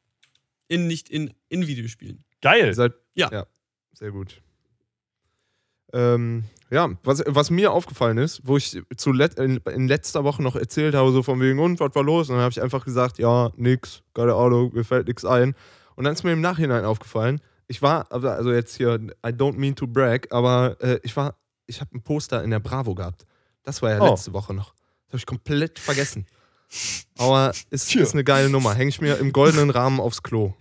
[0.67, 2.25] In, nicht in, in Videospielen.
[2.41, 2.73] Geil.
[2.75, 3.31] Seid, Ja.
[3.31, 3.47] ja.
[3.93, 4.41] Sehr gut.
[5.93, 10.43] Ähm, ja, was, was mir aufgefallen ist, wo ich zu let, in, in letzter Woche
[10.43, 12.29] noch erzählt habe, so von wegen, und was war los?
[12.29, 15.55] Und dann habe ich einfach gesagt, ja, nix, keine Ahnung, mir fällt nichts ein.
[15.97, 18.95] Und dann ist mir im Nachhinein aufgefallen, ich war, also jetzt hier,
[19.25, 21.35] I don't mean to brag, aber äh, ich war,
[21.67, 23.27] ich habe ein Poster in der Bravo gehabt.
[23.63, 24.11] Das war ja Oh.
[24.11, 24.73] letzte Woche noch.
[25.07, 26.27] Das habe ich komplett vergessen.
[27.19, 28.75] Aber ist, ist eine geile Nummer.
[28.75, 30.55] Hänge ich mir im goldenen Rahmen aufs Klo.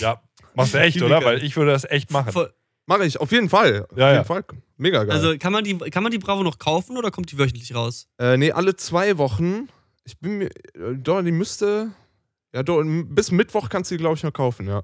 [0.00, 0.22] Ja.
[0.54, 1.22] Machst du echt, oder?
[1.24, 2.32] Weil ich würde das echt machen.
[2.32, 2.52] Voll-
[2.92, 3.86] Mache ich, auf jeden Fall.
[3.90, 4.24] Auf Ja, jeden ja.
[4.24, 4.44] Fall.
[4.76, 5.12] Mega geil.
[5.14, 8.08] Also kann man, die, kann man die Bravo noch kaufen oder kommt die wöchentlich raus?
[8.18, 9.68] äh, nee, alle zwei Wochen.
[10.04, 10.46] Ich bin mir.
[10.74, 11.92] Äh, doch, die müsste.
[12.54, 14.82] Ja, doch, bis Mittwoch kannst du die, glaube ich, noch kaufen, ja.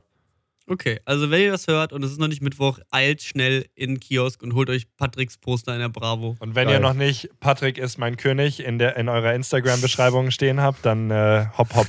[0.70, 3.94] Okay, also wenn ihr das hört und es ist noch nicht Mittwoch, eilt schnell in
[3.94, 6.36] den Kiosk und holt euch Patricks Poster in der Bravo.
[6.40, 6.76] Und wenn Geil.
[6.76, 11.10] ihr noch nicht Patrick ist mein König in, der, in eurer Instagram-Beschreibung stehen habt, dann
[11.10, 11.88] äh, hopp, hopp.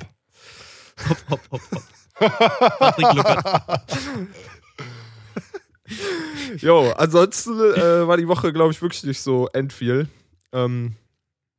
[1.10, 1.62] Hopp, hopp, hopp,
[2.20, 2.80] hopp.
[2.80, 3.82] Patrick Luckert.
[6.58, 10.08] Jo, ansonsten äh, war die Woche, glaube ich, wirklich nicht so endviel.
[10.51, 10.96] Ähm,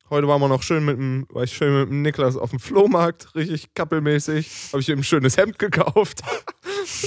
[0.08, 2.58] heute waren wir noch schön mit dem, war ich schön mit dem Niklas auf dem
[2.58, 4.48] Flohmarkt, richtig kappelmäßig.
[4.72, 6.22] Habe ich ihm ein schönes Hemd gekauft.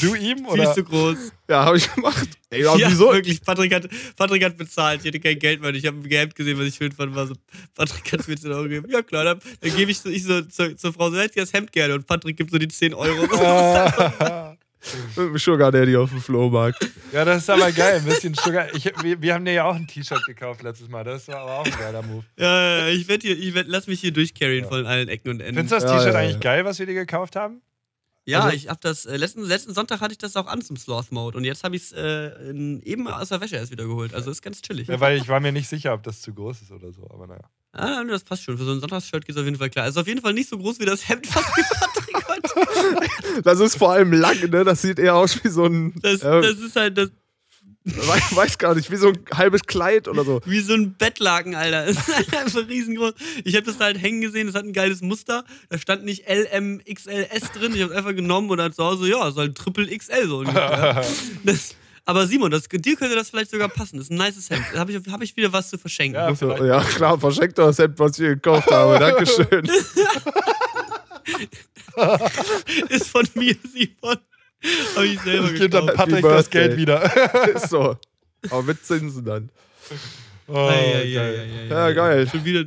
[0.01, 0.73] Du ihm Viel oder?
[0.73, 1.17] zu groß.
[1.49, 2.29] Ja, habe ich gemacht.
[2.49, 3.11] Ey, ja, wieso?
[3.11, 3.41] wirklich.
[3.41, 5.01] Patrick hat, Patrick hat bezahlt.
[5.01, 5.73] Ich hatte kein Geld mehr.
[5.73, 7.13] Ich habe ein Gehemd gesehen, was ich schön fand.
[7.15, 7.33] War so,
[7.75, 8.89] Patrick, du mir 10 Euro geben?
[8.89, 9.23] Ja, klar.
[9.23, 11.71] Dann, dann gebe ich, so, ich so zur, zur Frau so, hätte ich das Hemd
[11.71, 11.95] gerne.
[11.95, 13.27] Und Patrick gibt so die 10 Euro.
[15.15, 16.89] Mit dem Sugar Daddy auf dem Flohmarkt.
[17.11, 17.97] ja, das ist aber geil.
[17.97, 18.73] Ein bisschen Sugar.
[18.75, 21.03] Ich, wir, wir haben dir ja auch ein T-Shirt gekauft letztes Mal.
[21.03, 22.23] Das war aber auch ein geiler Move.
[22.37, 25.39] ja, ja, ich werde hier, ich werd, lass mich hier durchcarryen von allen Ecken und
[25.39, 25.55] Enden.
[25.67, 26.39] Findest du das Ja, T-Shirt ja, eigentlich ja.
[26.39, 27.61] geil, was wir dir gekauft haben?
[28.25, 30.77] Ja, Also- ich habe das, äh, letzten, letzten Sonntag hatte ich das auch an zum
[30.77, 32.51] Sloth Mode und jetzt habe ich es äh,
[32.83, 34.13] eben aus der Wäsche erst wieder geholt.
[34.13, 34.87] Also ist ganz chillig.
[34.87, 37.05] Ja, weil ich war mir nicht sicher, ob das zu groß ist oder so.
[37.09, 37.43] Aber naja.
[37.73, 38.57] Ah, das passt schon.
[38.57, 39.83] Für so ein Sonntagsshirt geht es auf jeden Fall klar.
[39.85, 41.63] Also auf jeden Fall nicht so groß wie das Hemd, was mir
[43.43, 44.63] Das ist vor allem lang, ne?
[44.63, 45.93] Das sieht eher aus wie so ein.
[46.01, 47.09] Das, äh, das ist halt das,
[47.85, 50.41] weiß, weiß gar nicht, wie so ein halbes Kleid oder so.
[50.45, 51.85] wie so ein Bettlaken, Alter.
[51.93, 53.13] Das ist halt einfach riesengroß.
[53.43, 55.43] Ich habe das da halt hängen gesehen, das hat ein geiles Muster.
[55.69, 57.73] Da stand nicht L, M, XL, S drin.
[57.75, 60.43] Ich habe einfach genommen und dann zu Hause, ja, so ein Triple XL so.
[61.43, 63.97] Das, aber Simon, das, dir könnte das vielleicht sogar passen.
[63.97, 64.65] Das ist ein nices Hemd.
[64.73, 66.15] Da habe ich, hab ich wieder was zu verschenken.
[66.15, 68.99] Ja, ja, klar, verschenkt doch das Hemd, was ich gekauft habe.
[68.99, 69.69] Dankeschön.
[72.89, 74.17] Ist von mir, Simon.
[74.95, 75.85] Habe ich selber Ich gebe dann.
[75.87, 76.67] Patrick Happy das Birthday.
[76.67, 77.47] Geld wieder.
[77.55, 77.97] ist so.
[78.49, 79.49] Aber mit Zinsen dann.
[80.47, 81.15] Oh, Ei, ei, geil.
[81.15, 81.93] ei, ei, ei, Ja, ei.
[81.93, 82.29] geil.
[82.29, 82.65] Schon wieder.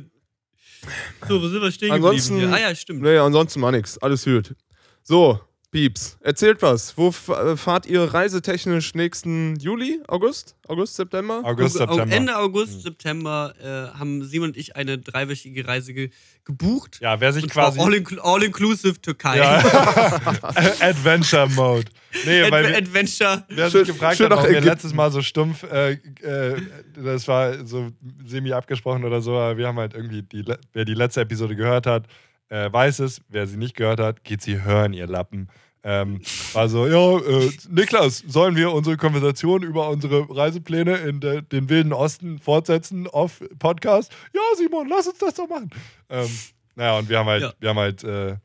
[1.27, 2.55] So, wo sind wir stehen Ansonsten- geblieben?
[2.55, 2.65] Hier?
[2.65, 3.01] Ah ja, stimmt.
[3.01, 3.97] Nee, ansonsten mal nix.
[3.97, 4.55] Alles gut.
[5.03, 5.39] So,
[5.69, 6.97] Pieps, erzählt was.
[6.97, 10.55] Wo äh, fahrt ihr reisetechnisch nächsten Juli, August?
[10.65, 11.41] August, September?
[11.43, 12.15] August, Au- September.
[12.15, 13.53] Ende August, September
[13.93, 16.09] äh, haben Simon und ich eine dreiwöchige Reise ge
[16.45, 16.99] gebucht.
[17.01, 17.81] Ja, wer sich quasi.
[17.81, 19.39] all, inclu all inclusive Türkei.
[19.39, 19.57] Ja.
[20.79, 21.91] Adventure Mode.
[22.25, 23.43] Nee, Ad weil wir, Adventure.
[23.49, 26.61] wer Schön- sich gefragt hat, warum wir letztes Mal so stumpf, äh, äh,
[26.95, 27.89] das war so
[28.25, 31.85] semi abgesprochen oder so, aber wir haben halt irgendwie, die, wer die letzte Episode gehört
[31.85, 32.05] hat,
[32.49, 33.21] äh, weiß es.
[33.29, 35.49] Wer sie nicht gehört hat, geht sie hören, ihr Lappen.
[35.83, 36.21] Ähm,
[36.53, 41.69] war so, ja, äh, Niklas, sollen wir unsere Konversation über unsere Reisepläne in de, den
[41.69, 44.11] wilden Osten fortsetzen auf Podcast?
[44.33, 45.69] Ja, Simon, lass uns das doch machen.
[46.09, 46.27] Ähm,
[46.75, 47.53] naja, und wir haben halt, Ja.
[47.59, 48.35] wir haben halt äh,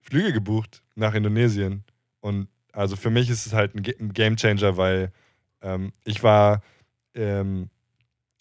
[0.00, 1.82] Flüge gebucht nach Indonesien.
[2.20, 5.10] Und also für mich ist es halt ein, Ge- ein Game Changer, weil
[5.62, 6.62] ähm, ich war,
[7.14, 7.68] ähm,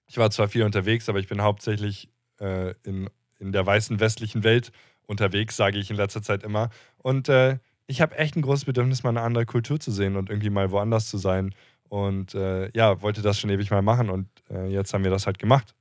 [0.07, 4.43] ich war zwar viel unterwegs, aber ich bin hauptsächlich äh, in, in der weißen westlichen
[4.43, 4.71] Welt
[5.07, 6.69] unterwegs, sage ich in letzter Zeit immer.
[6.97, 10.29] Und äh, ich habe echt ein großes Bedürfnis, mal eine andere Kultur zu sehen und
[10.29, 11.53] irgendwie mal woanders zu sein.
[11.89, 15.25] Und äh, ja, wollte das schon ewig mal machen und äh, jetzt haben wir das
[15.25, 15.75] halt gemacht.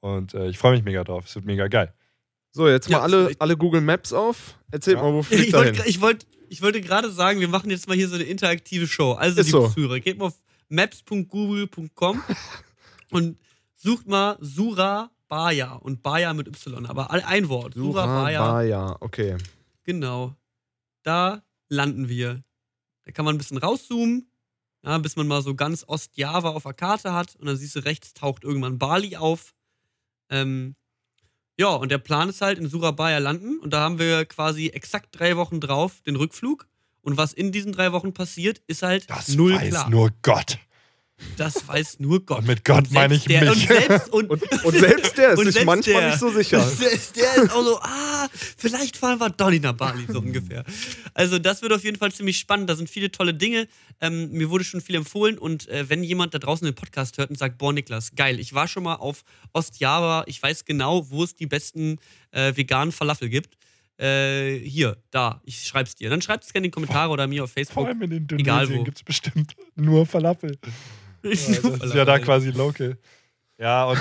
[0.00, 1.24] Und äh, ich freue mich mega drauf.
[1.26, 1.92] Es wird mega geil.
[2.52, 4.58] So, jetzt Ja, mal alle, alle Google Maps auf.
[4.70, 5.02] Erzählt Ja.
[5.02, 7.96] mal, wo fliegt Ich wollte ich wollt, ich wollte gerade sagen, wir machen jetzt mal
[7.96, 9.12] hier so eine interaktive Show.
[9.14, 9.68] Also, Ist liebe so.
[9.68, 12.22] Zuhörer, geht mal auf maps.google.com
[13.10, 13.38] und
[13.74, 14.36] sucht mal
[15.28, 17.74] Surabaya und Baya mit Y, aber ein Wort.
[17.74, 18.38] Surabaya.
[18.38, 19.36] Surabaya, okay.
[19.84, 20.34] Genau.
[21.02, 22.42] Da landen wir.
[23.04, 24.28] Da kann man ein bisschen rauszoomen,
[24.84, 27.36] ja, bis man mal so ganz Ostjava auf der Karte hat.
[27.36, 29.54] Und dann siehst du, rechts taucht irgendwann Bali auf.
[30.30, 30.74] Ähm,
[31.58, 33.58] ja, und der Plan ist halt in Surabaya landen.
[33.60, 36.66] Und da haben wir quasi exakt drei Wochen drauf den Rückflug.
[37.02, 39.90] Und was in diesen drei Wochen passiert, ist halt Das null weiß klar.
[39.90, 40.58] nur Gott.
[41.36, 42.40] Das weiß nur Gott.
[42.40, 43.50] Und mit Gott Und meine selbst ich der, mich.
[43.50, 46.10] Und selbst, und, Und, und selbst der ist Und sich selbst manchmal der.
[46.10, 46.60] nicht so sicher.
[46.62, 50.64] Selbst der ist auch so, ah, vielleicht fahren wir doch nicht nach Bali, so ungefähr.
[51.14, 52.68] Also, das wird auf jeden Fall ziemlich spannend.
[52.68, 53.66] Da sind viele tolle Dinge.
[54.00, 55.38] Ähm, mir wurde schon viel empfohlen.
[55.38, 58.52] Und äh, wenn jemand da draußen den Podcast hört und sagt, boah, Niklas, geil, ich
[58.52, 59.24] war schon mal auf
[59.54, 61.98] Ostjava, ich weiß genau, wo es die besten
[62.32, 63.56] äh, veganen Falafel gibt.
[63.98, 66.10] Äh, hier, da, ich schreib's dir.
[66.10, 67.86] Dann schreibt es gerne in die Kommentare oder mir auf Vor Facebook.
[67.86, 68.84] allem in Egal Indonesien wo.
[68.84, 70.58] gibt es bestimmt nur Falafel.
[71.30, 72.98] Ja, das ist ja da quasi local.
[73.58, 73.98] Ja, und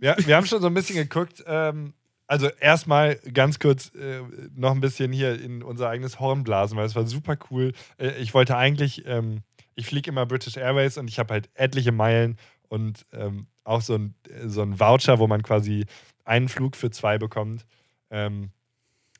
[0.00, 1.42] wir, wir haben schon so ein bisschen geguckt.
[1.46, 1.94] Ähm,
[2.28, 4.20] also erstmal ganz kurz äh,
[4.54, 7.72] noch ein bisschen hier in unser eigenes Horn blasen, weil es war super cool.
[7.98, 9.42] Äh, ich wollte eigentlich, ähm,
[9.74, 12.36] ich fliege immer British Airways und ich habe halt etliche Meilen
[12.68, 14.14] und ähm, auch so ein,
[14.46, 15.86] so ein Voucher, wo man quasi
[16.24, 17.66] einen Flug für zwei bekommt.
[18.10, 18.50] Ähm,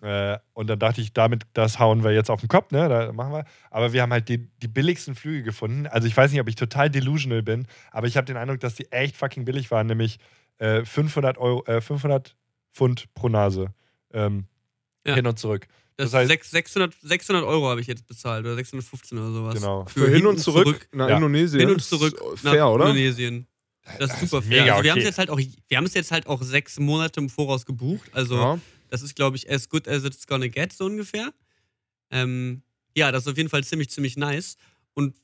[0.02, 2.88] äh, und dann dachte ich, damit, das hauen wir jetzt auf den Kopf, ne?
[2.88, 3.44] Da machen wir.
[3.70, 5.86] Aber wir haben halt die, die billigsten Flüge gefunden.
[5.86, 8.74] Also ich weiß nicht, ob ich total delusional bin, aber ich habe den Eindruck, dass
[8.74, 10.18] die echt fucking billig waren, nämlich
[10.58, 12.36] äh, 500, Euro, äh, 500
[12.72, 13.72] Pfund pro Nase.
[14.12, 14.44] Ähm,
[15.06, 15.14] Ja.
[15.14, 15.66] Hin und zurück.
[15.96, 19.54] Das, Das heißt- sechs- 600, 600 Euro habe ich jetzt bezahlt oder 615 oder sowas.
[19.54, 19.86] Genau.
[19.86, 21.16] Für, hin hinten und zurück, nach Ja.
[21.16, 21.60] Indonesien.
[21.60, 22.84] Hin und zurück Ist nach Fair, oder?
[22.86, 23.46] Indonesien.
[23.98, 24.62] Das ist super fair.
[24.62, 26.78] mega also wir haben es jetzt halt auch, wir haben es jetzt halt auch sechs
[26.80, 28.10] Monate im Voraus gebucht.
[28.12, 28.58] Also Ja.
[28.90, 31.32] Das ist, glaube ich, as good as it's gonna get, so ungefähr.
[32.10, 32.62] Ähm,
[32.96, 34.56] ja, das ist auf jeden Fall ziemlich, ziemlich nice.
[34.94, 35.14] Und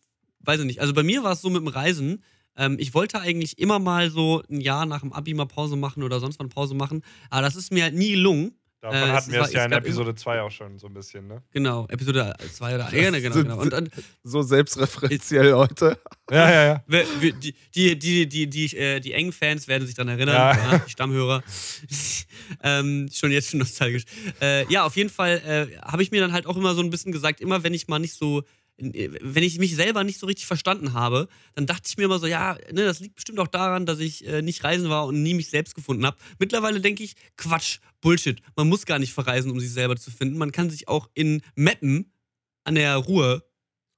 [0.41, 2.23] weiß ich nicht, also bei mir war es so mit dem Reisen,
[2.57, 6.03] ähm, ich wollte eigentlich immer mal so ein Jahr nach dem Abi mal Pause machen
[6.03, 8.55] oder sonst wann Pause machen, aber das ist mir halt nie gelungen.
[8.83, 11.41] Davon Äh, hatten wir es ja in Episode 2 auch schon so ein bisschen, ne?
[11.53, 13.61] Genau, Episode 2 oder 1, genau, genau.
[13.61, 13.91] Und, und
[14.25, 15.97] So selbstreferenziell heute.
[16.31, 16.85] Ja, ja, ja.
[17.21, 20.73] die, die, die, die, die, äh, die engen Fans werden sich daran erinnern, Ja.
[20.73, 20.79] ja.
[20.79, 21.43] die Stammhörer.
[22.63, 24.05] ähm, schon jetzt schon nostalgisch.
[24.41, 26.89] Äh, ja, auf jeden Fall äh, habe ich mir dann halt auch immer so ein
[26.89, 28.45] bisschen gesagt, immer wenn ich mal nicht so,
[28.79, 32.27] wenn ich mich selber nicht so richtig verstanden habe, dann dachte ich mir immer so,
[32.27, 35.35] ja, ne, das liegt bestimmt auch daran, dass ich äh, nicht reisen war und nie
[35.35, 36.17] mich selbst gefunden habe.
[36.39, 38.41] Mittlerweile denke ich, Quatsch, Bullshit.
[38.57, 40.39] Man muss gar nicht verreisen, um sich selber zu finden.
[40.39, 42.13] Man kann sich auch in Meppen
[42.65, 43.45] an der Ruhr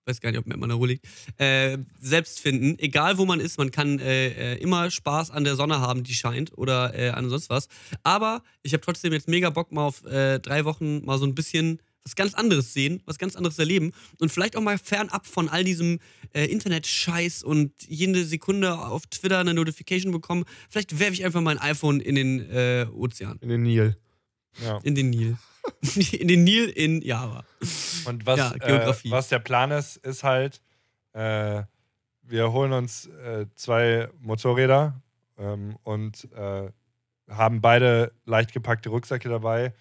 [0.07, 1.07] weiß gar nicht, ob Meppen an der Ruhr liegt,
[1.39, 2.79] äh, selbst finden.
[2.79, 6.15] Egal wo man ist, man kann äh, äh, immer Spaß an der Sonne haben, die
[6.15, 7.69] scheint oder äh, an sonst was.
[8.03, 11.35] Aber ich habe trotzdem jetzt mega Bock, mal auf äh, drei Wochen mal so ein
[11.35, 15.49] bisschen was ganz anderes sehen, was ganz anderes erleben und vielleicht auch mal fernab von
[15.49, 16.01] all diesem
[16.35, 20.45] äh, Internet-Scheiß und jede Sekunde auf Twitter eine Notification bekommen.
[20.69, 23.97] Vielleicht werfe ich einfach mein iPhone in den äh, Ozean, In den Nil.
[24.63, 24.79] ja.
[24.83, 25.39] in den Nil.
[26.13, 27.45] in den Nil in Java.
[28.05, 29.09] Und was, Ja, Geografie.
[29.09, 30.61] Äh, was der Plan ist, ist halt,
[31.15, 31.63] äh,
[32.23, 35.01] wir holen uns äh, zwei Motorräder
[35.39, 36.71] ähm, und äh,
[37.31, 39.73] haben beide leicht gepackte Rucksäcke dabei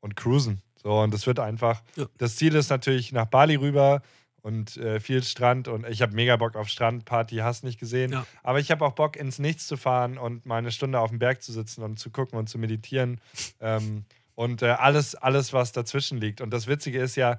[0.00, 0.62] und cruisen.
[0.82, 1.82] So, und das wird einfach.
[1.96, 2.06] Ja.
[2.18, 4.02] Das Ziel ist natürlich nach Bali rüber
[4.42, 8.12] und äh, viel Strand und ich habe mega Bock auf Strandparty, hast nicht gesehen.
[8.12, 8.26] Ja.
[8.42, 11.18] Aber ich habe auch Bock, ins Nichts zu fahren und mal eine Stunde auf dem
[11.20, 13.20] Berg zu sitzen und zu gucken und zu meditieren.
[13.60, 16.40] Ähm, und äh, alles, alles, was dazwischen liegt.
[16.40, 17.38] Und das Witzige ist ja,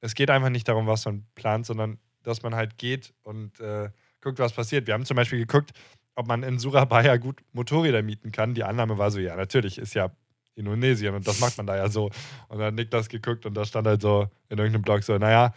[0.00, 3.90] es geht einfach nicht darum, was man plant, sondern dass man halt geht und äh,
[4.22, 4.86] guckt, was passiert.
[4.86, 5.72] Wir haben zum Beispiel geguckt,
[6.14, 8.54] ob man in Surabaya gut Motorräder mieten kann.
[8.54, 10.10] Die Annahme war so, ja, natürlich, ist ja
[10.56, 12.06] Indonesien und das macht man da ja so.
[12.48, 15.16] Und dann hat Nick das geguckt und da stand halt so in irgendeinem Blog so,
[15.18, 15.52] naja,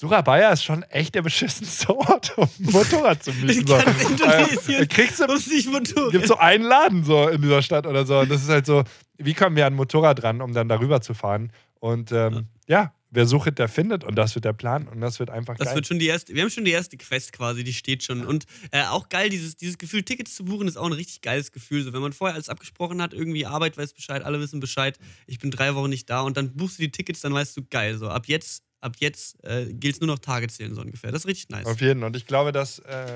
[0.00, 3.66] Surabaya ist schon echt der beschissenste Ort, um ein Motorrad zu mieten.
[3.66, 3.76] So.
[3.76, 4.82] Indonesien.
[4.82, 6.12] Äh, kriegst du Motorrad.
[6.12, 8.20] gibt so einen Laden so in dieser Stadt oder so.
[8.20, 8.82] Und das ist halt so,
[9.18, 11.52] wie kommen wir an ein Motorrad ran, um dann darüber zu fahren?
[11.80, 14.04] Und ähm, ja, wer sucht, der findet.
[14.04, 14.88] Und das wird der Plan.
[14.88, 15.74] Und das wird einfach Das geil.
[15.76, 18.24] wird schon die erste, wir haben schon die erste Quest quasi, die steht schon.
[18.24, 21.52] Und äh, auch geil, dieses, dieses Gefühl, Tickets zu buchen, ist auch ein richtig geiles
[21.52, 21.82] Gefühl.
[21.82, 25.38] So, wenn man vorher alles abgesprochen hat, irgendwie Arbeit weiß Bescheid, alle wissen Bescheid, ich
[25.38, 27.98] bin drei Wochen nicht da und dann buchst du die Tickets, dann weißt du, geil,
[27.98, 31.12] so ab jetzt, ab jetzt äh, gilt es nur noch Tage zählen, so ungefähr.
[31.12, 31.66] Das ist richtig nice.
[31.66, 32.02] Auf jeden.
[32.02, 33.06] Und ich glaube, dass, äh,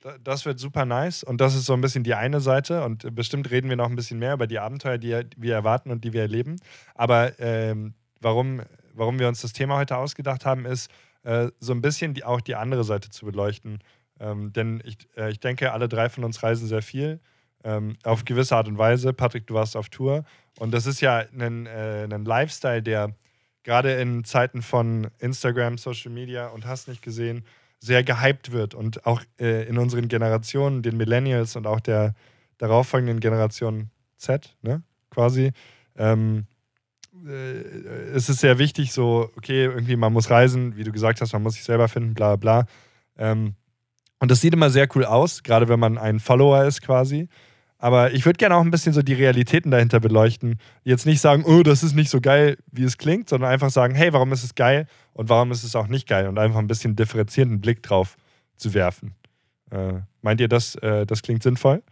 [0.00, 1.22] da- das wird super nice.
[1.24, 2.84] Und das ist so ein bisschen die eine Seite.
[2.84, 6.04] Und bestimmt reden wir noch ein bisschen mehr über die Abenteuer, die wir erwarten und
[6.04, 6.56] die wir erleben.
[6.94, 8.60] Aber ähm, warum,
[8.94, 10.90] warum wir uns das Thema heute ausgedacht haben, ist
[11.22, 13.80] äh, so ein bisschen die, auch die andere Seite zu beleuchten.
[14.20, 17.20] Ähm, denn ich, äh, ich denke, alle drei von uns reisen sehr viel.
[17.64, 19.12] Ähm, auf gewisse Art und Weise.
[19.12, 20.24] Patrick, du warst auf Tour.
[20.58, 23.14] Und das ist ja ein, äh, Lifestyle, der
[23.64, 27.44] gerade in Zeiten von Instagram, Social Media und hast nicht gesehen,
[27.80, 32.14] sehr gehypt wird und auch äh, in unseren Generationen, den Millennials und auch der
[32.58, 35.52] darauffolgenden Generation Z, ne, quasi,
[35.96, 36.53] ähm, äh,
[37.26, 41.42] es ist sehr wichtig, so, okay, irgendwie man muss reisen, wie du gesagt hast, man
[41.42, 42.66] muss sich selber finden, bla bla.
[43.16, 43.54] Ähm,
[44.20, 47.28] und das sieht immer sehr cool aus, gerade wenn man ein Follower ist quasi.
[47.78, 50.58] Aber ich würde gerne auch ein bisschen so die Realitäten dahinter beleuchten.
[50.84, 53.94] Jetzt nicht sagen, oh, das ist nicht so geil, wie es klingt, sondern einfach sagen,
[53.94, 56.28] hey, warum ist es geil und warum ist es auch nicht geil?
[56.28, 58.16] Und einfach ein bisschen differenzierenden Blick drauf
[58.56, 59.14] zu werfen.
[59.70, 61.82] Äh, meint ihr, das, äh, das klingt sinnvoll?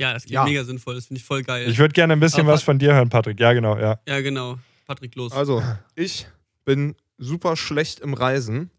[0.00, 0.44] Ja, das klingt Ja.
[0.44, 1.68] mega sinnvoll, das finde ich voll geil.
[1.68, 3.38] Ich würde gerne ein bisschen Aber- was von dir hören, Patrick.
[3.38, 4.00] Ja, genau, ja.
[4.08, 4.58] ja, genau.
[4.86, 5.32] Patrick, los.
[5.32, 5.62] Also,
[5.94, 6.26] ich
[6.64, 8.70] bin super schlecht im Reisen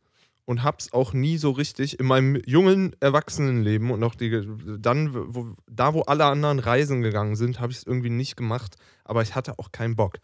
[0.46, 4.46] und hab's auch nie so richtig in meinem jungen Erwachsenenleben und auch die,
[4.80, 8.76] dann, wo, da wo alle anderen reisen gegangen sind, habe ich es irgendwie nicht gemacht,
[9.06, 10.16] aber ich hatte auch keinen Bock.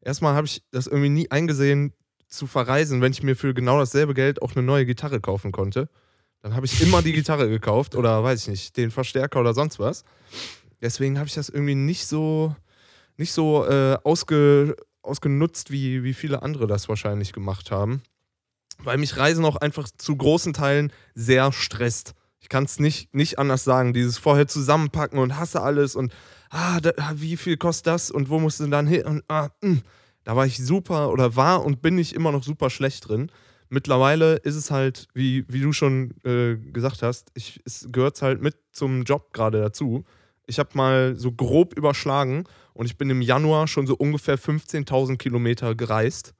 [0.00, 1.92] Erstmal habe ich das irgendwie nie eingesehen
[2.28, 5.88] zu verreisen, wenn ich mir für genau dasselbe Geld auch eine neue Gitarre kaufen konnte.
[6.46, 9.80] Dann habe ich immer die Gitarre gekauft oder weiß ich nicht, den Verstärker oder sonst
[9.80, 10.04] was.
[10.80, 12.54] Deswegen habe ich das irgendwie nicht so,
[13.16, 18.00] nicht so äh, ausge, ausgenutzt, wie, wie viele andere das wahrscheinlich gemacht haben.
[18.78, 22.14] Weil mich Reisen auch einfach zu großen Teilen sehr stresst.
[22.38, 23.92] Ich kann es nicht, nicht anders sagen.
[23.92, 26.12] Dieses vorher zusammenpacken und hasse alles und
[26.50, 29.04] ah, da, wie viel kostet das und wo musst du dann hin?
[29.04, 29.78] Und, ah, mh.
[30.22, 33.32] da war ich super oder war und bin ich immer noch super schlecht drin.
[33.68, 38.40] Mittlerweile ist es halt, wie, wie du schon äh, gesagt hast, ich, es gehört halt
[38.40, 40.04] mit zum Job gerade dazu.
[40.46, 45.16] Ich habe mal so grob überschlagen und ich bin im Januar schon so ungefähr 15.000
[45.16, 46.34] Kilometer gereist.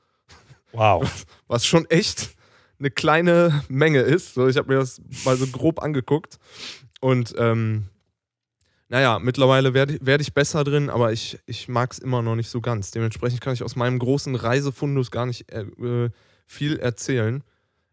[0.73, 1.27] Wow.
[1.49, 2.37] was schon echt
[2.79, 4.35] eine kleine Menge ist.
[4.35, 6.39] So, ich habe mir das mal so grob angeguckt.
[7.01, 7.87] Und ähm,
[8.89, 12.49] naja, mittlerweile werde werd ich besser drin, aber ich, ich mag es immer noch nicht
[12.49, 12.93] so ganz.
[12.93, 16.11] Dementsprechend kann ich aus meinem großen Reisefundus gar nicht äh, äh,
[16.47, 17.43] viel erzählen.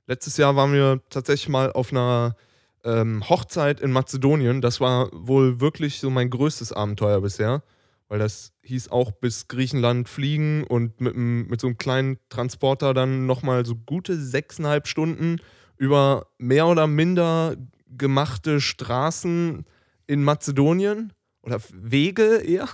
[0.08, 2.36] Letztes Jahr waren wir tatsächlich mal auf einer
[2.84, 4.62] ähm, Hochzeit in Mazedonien.
[4.62, 7.63] Das war wohl wirklich so mein größtes Abenteuer bisher,
[8.08, 13.26] weil das hieß auch bis Griechenland fliegen und mit, mit so einem kleinen Transporter dann
[13.26, 15.39] nochmal so gute sechseinhalb Stunden
[15.78, 17.56] über mehr oder minder
[17.88, 19.66] gemachte Straßen
[20.08, 22.68] in Mazedonien oder Wege eher,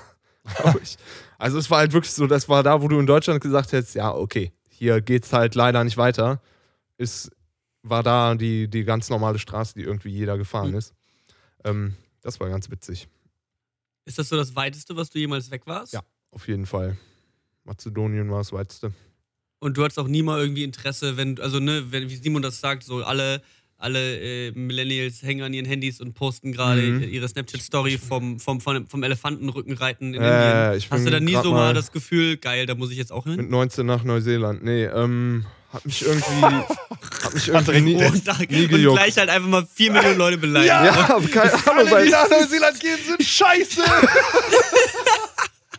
[0.81, 0.97] ich.
[1.37, 3.95] Also es war halt wirklich so, das war da, wo du in Deutschland gesagt hättest,
[3.95, 6.41] ja, okay, hier geht's halt leider nicht weiter.
[6.97, 7.29] Ist,
[7.83, 10.77] war da die, die ganz normale Straße, die irgendwie jeder gefahren Mhm.
[10.77, 10.93] ist.
[11.63, 13.07] Ähm, das war ganz witzig.
[14.05, 15.93] Ist das so das Weiteste, was du jemals weg warst?
[15.93, 16.01] Ja.
[16.31, 16.97] Auf jeden Fall.
[17.63, 18.93] Mazedonien war das weiteste.
[19.59, 22.59] Und du hattest auch nie mal irgendwie Interesse, wenn, also ne, wenn, wie Simon das
[22.61, 23.41] sagt, so alle,
[23.79, 27.03] alle äh, Millennials hängen an ihren Handys und posten gerade Mhm.
[27.03, 30.91] ihre Snapchat-Story vom, vom, vom, vom Elefantenrückenreiten in Äh, Indien.
[30.91, 33.37] Hast du dann nie so mal das Gefühl, geil, da muss ich jetzt auch hin?
[33.37, 34.63] Mit 19 nach Neuseeland.
[34.63, 36.41] Nee, ähm, hat mich irgendwie,
[37.23, 40.37] hat mich irgendwie nie, und, da, nie und gleich halt einfach mal vier Millionen Leute
[40.37, 40.67] beleidigen.
[40.85, 43.81] Ja, aber keine Ahnung, Alle, die weil, nach Neuseeland gehen, sind scheiße.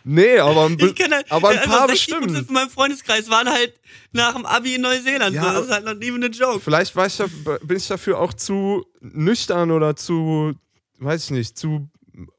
[0.03, 2.45] nee, aber ein, Ich kenne halt, aber ein also paar 60% bestimmt.
[2.45, 3.73] von meinem Freundeskreis waren halt
[4.11, 5.35] nach dem Abi in Neuseeland.
[5.35, 6.59] Ja, so, das ist halt noch nie eine Joke.
[6.59, 7.25] Vielleicht war ich da,
[7.63, 10.53] bin ich dafür auch zu nüchtern oder zu,
[10.99, 11.89] weiß ich nicht, zu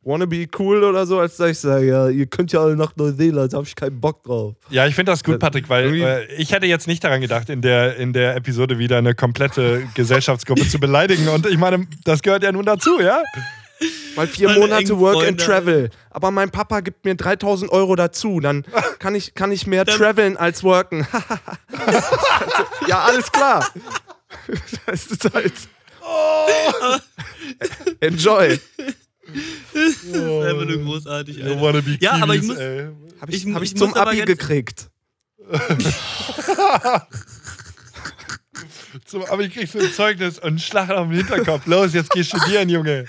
[0.02, 3.52] wannabe cool oder so, als dass ich sage, ja, ihr könnt ja alle nach Neuseeland,
[3.52, 4.54] da habe ich keinen Bock drauf.
[4.70, 7.62] Ja, ich finde das gut, Patrick, weil äh, ich hätte jetzt nicht daran gedacht, in
[7.62, 11.28] der, in der Episode wieder eine komplette Gesellschaftsgruppe zu beleidigen.
[11.28, 13.22] Und ich meine, das gehört ja nun dazu, ja?
[14.14, 15.44] Weil vier Meine Monate Work and Freunde.
[15.44, 15.90] Travel.
[16.10, 18.40] Aber mein Papa gibt mir 3000 Euro dazu.
[18.40, 18.64] Dann
[18.98, 21.06] kann ich, kann ich mehr Dann- traveln als worken.
[22.88, 23.66] ja, alles klar.
[24.86, 25.52] Das ist halt.
[28.00, 28.58] Enjoy.
[29.72, 31.60] Das ist einfach nur großartig, Alter.
[31.60, 32.88] wanna be Ja, aber ich muss- ey.
[33.20, 34.88] Hab ich, Ich hab ich, ich zum Abi gekriegt.
[39.06, 41.66] Zum Abi kriegst du ein Zeugnis und einen Schlag auf den Hinterkopf.
[41.66, 43.06] Los, jetzt geh studieren, Junge.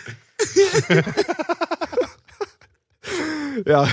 [3.66, 3.88] Ja.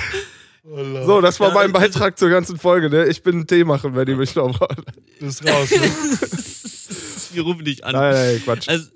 [0.64, 1.04] Oh.
[1.04, 2.90] So, das war Ja, mein Beitrag zur ganzen Folge.
[2.90, 3.06] Ne?
[3.06, 4.86] Ich bin ein Tee machen, wenn ihr mich noch wollt.
[5.18, 5.70] Du bist raus.
[5.70, 5.80] Ne?
[7.34, 7.92] Wir rufen dich an.
[7.92, 8.68] Nein, nein, Quatsch.
[8.68, 8.90] Also,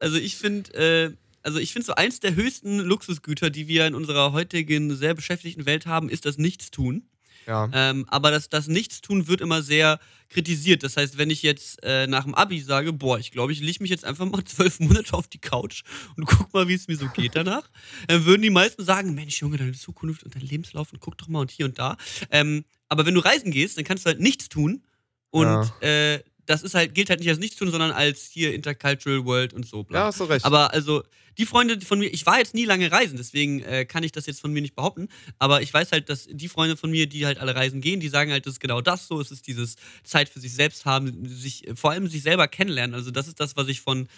[0.00, 3.94] also ich finde, äh, also ich finde so eins der höchsten Luxusgüter, die wir in
[3.94, 7.08] unserer heutigen sehr beschäftigten Welt haben, ist das Nichtstun.
[7.46, 7.68] Ja.
[7.72, 10.00] Ähm, aber das, das Nichtstun wird immer sehr
[10.32, 10.82] kritisiert.
[10.82, 13.82] Das heißt, wenn ich jetzt äh, nach dem Abi sage, boah, ich glaube, ich lege
[13.82, 15.82] mich jetzt einfach mal zwölf Monate auf die Couch
[16.16, 17.70] und guck mal, wie es mir so geht danach,
[18.08, 21.28] dann würden die meisten sagen, Mensch, Junge, deine Zukunft und dein Lebenslauf und guck doch
[21.28, 21.96] mal und hier und da.
[22.30, 24.82] Ähm, aber wenn du reisen gehst, dann kannst du halt nichts tun
[25.30, 25.72] und Ja.
[25.80, 29.52] äh, das ist halt, gilt halt nicht als nichts tun, sondern als hier Intercultural World
[29.52, 29.84] und so.
[29.84, 30.00] Bla.
[30.00, 30.44] Ja, hast du recht.
[30.44, 31.02] Aber also,
[31.38, 34.26] die Freunde von mir, ich war jetzt nie lange reisen, deswegen äh, kann ich das
[34.26, 35.08] jetzt von mir nicht behaupten.
[35.38, 38.08] Aber ich weiß halt, dass die Freunde von mir, die halt alle reisen gehen, die
[38.08, 39.20] sagen halt, das ist genau das so.
[39.20, 42.94] Es ist dieses Zeit für sich selbst haben, sich, vor allem sich selber kennenlernen.
[42.94, 44.08] Also, das ist das, was ich von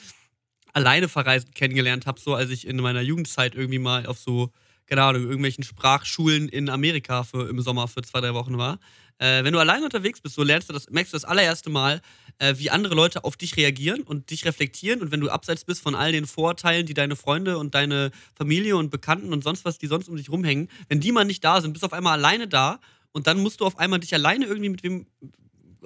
[0.73, 4.51] alleine verreisen kennengelernt habe, so als ich in meiner Jugendzeit irgendwie mal auf so,
[4.87, 8.79] keine Ahnung, irgendwelchen Sprachschulen in Amerika für, im Sommer für zwei, drei Wochen war.
[9.18, 12.01] Äh, wenn du alleine unterwegs bist, so lernst du das, merkst du das allererste Mal,
[12.38, 15.01] äh, wie andere Leute auf dich reagieren und dich reflektieren.
[15.01, 18.77] Und wenn du abseits bist von all den Vorurteilen, die deine Freunde und deine Familie
[18.77, 21.61] und Bekannten und sonst was, die sonst um dich rumhängen, wenn die mal nicht da
[21.61, 22.81] sind, bist du auf einmal alleine da
[23.12, 25.07] und dann musst du auf einmal dich alleine irgendwie mit wem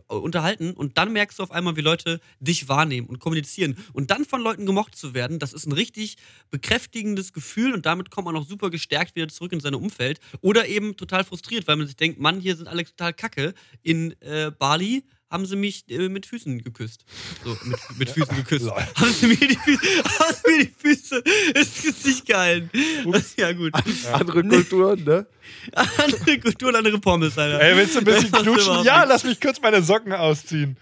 [0.09, 3.77] unterhalten und dann merkst du auf einmal, wie Leute dich wahrnehmen und kommunizieren.
[3.93, 6.17] Und dann von Leuten gemocht zu werden, das ist ein richtig
[6.51, 10.21] bekräftigendes Gefühl und damit kommt man auch super gestärkt wieder zurück in sein Umfeld.
[10.41, 13.55] Oder eben total frustriert, weil man sich denkt, Mann, hier sind alle total kacke.
[13.83, 17.05] In äh, Bali haben sie mich äh, mit Füßen geküsst.
[17.45, 18.71] So, mit, mit Füßen geküsst.
[18.71, 21.23] Haben sie mir die, Füße, haben sie mir die Füße
[21.55, 22.71] ins Gesicht gehalten.
[23.37, 23.73] Ja, gut.
[24.13, 25.27] Andere Kulturen, ne?
[25.73, 27.61] Andere Kulturen, andere Pommes, Alter.
[27.61, 28.85] Ey, willst du ein bisschen ist knutschen?
[28.85, 30.77] Ja, lass mich kurz meine Socken ausziehen.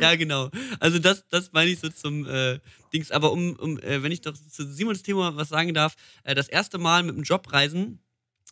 [0.00, 0.50] Ja, genau.
[0.80, 2.58] Also das, das meine ich so zum äh,
[2.92, 3.10] Dings.
[3.10, 6.48] Aber um, um äh, wenn ich doch zu Simons Thema was sagen darf, äh, das
[6.48, 8.00] erste Mal mit dem Jobreisen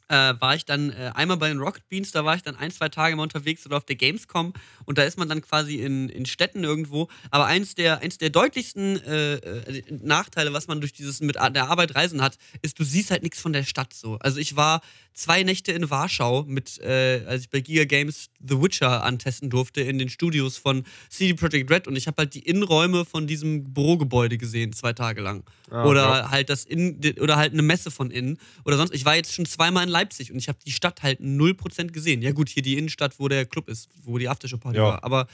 [0.08, 2.70] äh, war ich dann äh, einmal bei den Rocket Beans, da war ich dann ein,
[2.70, 4.52] zwei Tage mal unterwegs oder auf der Gamescom
[4.84, 7.08] und da ist man dann quasi in, in Städten irgendwo.
[7.30, 11.68] Aber eins der, eins der deutlichsten äh, äh, Nachteile, was man durch dieses mit der
[11.68, 14.16] Arbeit reisen hat, ist, du siehst halt nichts von der Stadt so.
[14.20, 14.80] Also ich war
[15.16, 19.80] zwei Nächte in Warschau mit, äh, als ich bei Giga Games The Witcher antesten durfte
[19.80, 23.72] in den Studios von CD Projekt Red und ich habe halt die Innenräume von diesem
[23.72, 25.42] Bürogebäude gesehen, zwei Tage lang.
[25.70, 26.30] Ah, oder ja.
[26.30, 28.94] halt das in oder halt eine Messe von innen oder sonst.
[28.94, 32.22] Ich war jetzt schon zweimal in Leipzig und ich habe die Stadt halt 0% gesehen.
[32.22, 34.84] Ja gut, hier die Innenstadt, wo der Club ist, wo die Aftershow-Party Ja.
[34.84, 35.04] war.
[35.04, 35.26] Aber,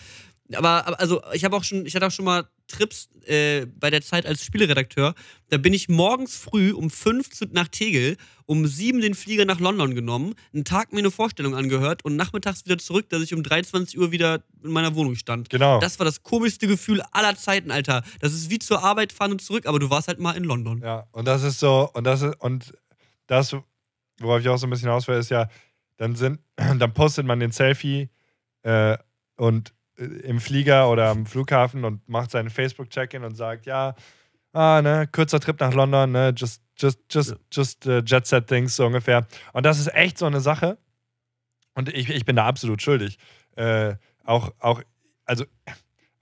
[0.55, 3.91] aber, aber also ich habe auch schon, ich hatte auch schon mal Trips äh, bei
[3.91, 5.15] der Zeit als Spieleredakteur.
[5.51, 9.61] Da bin ich morgens früh um 5 zu, nach Tegel, um 7 den Flieger nach
[9.61, 13.43] London genommen, einen Tag mir eine Vorstellung angehört und nachmittags wieder zurück, dass ich um
[13.43, 15.51] 23 Uhr wieder in meiner Wohnung stand.
[15.51, 15.81] Genau.
[15.81, 18.03] Das war das komischste Gefühl aller Zeiten, Alter.
[18.21, 20.81] Das ist wie zur Arbeit fahren und zurück, aber du warst halt mal in London.
[20.83, 22.73] Ja, und das ist so, und das ist, und
[23.27, 23.55] das,
[24.23, 25.49] worauf ich auch so ein bisschen aus will, ist ja,
[25.97, 28.11] dann sind, dann postet man den Selfie
[28.63, 28.97] äh,
[29.37, 33.95] und äh, im Flieger oder am Flughafen und macht seinen Facebook-Check-In und sagt, ja,
[34.53, 38.77] ah, ne, kurzer Trip nach London, ne, just, just, just, just uh, Jet Set Things,
[38.77, 39.27] so ungefähr.
[39.53, 40.79] Und das ist echt so eine Sache.
[41.75, 43.19] Und ich, ich bin da absolut schuldig.
[43.57, 44.83] Äh, auch, auch,
[45.25, 45.45] also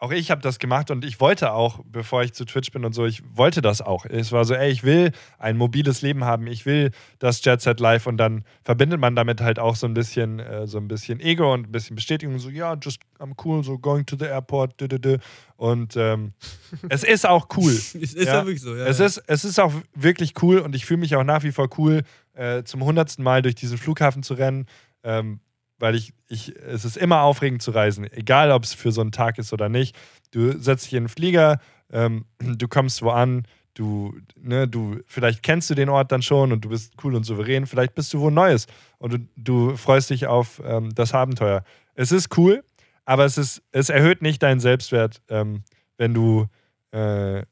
[0.01, 2.95] auch ich habe das gemacht und ich wollte auch, bevor ich zu Twitch bin und
[2.95, 4.07] so, ich wollte das auch.
[4.07, 7.81] Es war so, ey, ich will ein mobiles Leben haben, ich will das Jet Set
[7.81, 11.21] Live und dann verbindet man damit halt auch so ein bisschen, äh, so ein bisschen
[11.21, 14.81] Ego und ein bisschen Bestätigung, so, ja, just, I'm cool, so going to the airport,
[14.81, 15.19] dü, dü, dü.
[15.57, 16.33] und ähm,
[16.89, 17.71] es ist auch cool.
[17.71, 18.47] Es ist ja, Ja.
[18.47, 18.87] wirklich so, ja.
[18.87, 19.05] Es ja.
[19.05, 22.05] ist, es ist auch wirklich cool und ich fühle mich auch nach wie vor cool,
[22.33, 24.65] äh, zum hundertsten Mal durch diesen Flughafen zu rennen,
[25.05, 25.41] ähm,
[25.81, 29.13] weil ich, ich, es ist immer aufregend zu reisen, egal ob es für so einen
[29.13, 29.97] Tag ist oder nicht.
[30.31, 35.43] Du setzt dich in den Flieger, ähm, du kommst wo an, du, ne, du, vielleicht
[35.43, 38.21] kennst du den Ort dann schon und du bist cool und souverän, vielleicht bist du
[38.21, 38.67] wo Neues
[38.99, 41.65] und du, du freust dich auf ähm, das Abenteuer.
[41.95, 42.63] Es ist cool,
[43.05, 45.65] aber es, ist, es erhöht nicht deinen Selbstwert, ähm,
[45.97, 46.47] wenn du
[46.93, 47.43] äh,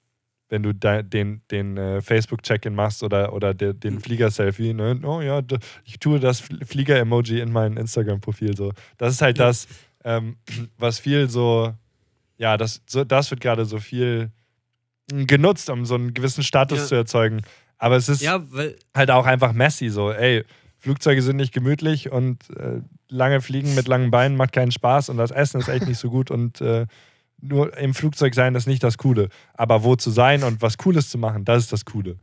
[0.51, 4.01] wenn du den, den äh, Facebook-Check-In machst oder, oder der, den Mhm.
[4.01, 4.73] Flieger-Selfie.
[4.75, 4.99] Ne?
[5.05, 5.43] Oh ja,
[5.85, 8.57] ich tue das Fl- Flieger-Emoji in mein Instagram-Profil.
[8.57, 8.73] So.
[8.97, 9.47] Das ist halt Ja.
[9.47, 9.69] das,
[10.05, 10.37] ähm,
[10.79, 11.75] was viel so,
[12.39, 14.31] ja, das, so, das wird gerade so viel
[15.13, 16.87] mm, genutzt, um so einen gewissen Status Ja.
[16.87, 17.43] zu erzeugen.
[17.77, 18.43] Aber es ist ja,
[18.97, 19.89] halt auch einfach messy.
[19.91, 20.45] So, ey,
[20.79, 25.17] Flugzeuge sind nicht gemütlich und äh, lange Fliegen mit langen Beinen macht keinen Spaß und
[25.17, 26.87] das Essen ist echt nicht so gut und äh,
[27.40, 29.29] nur im Flugzeug sein ist nicht das Coole.
[29.55, 32.18] Aber wo zu sein und was Cooles zu machen, das ist das Coole.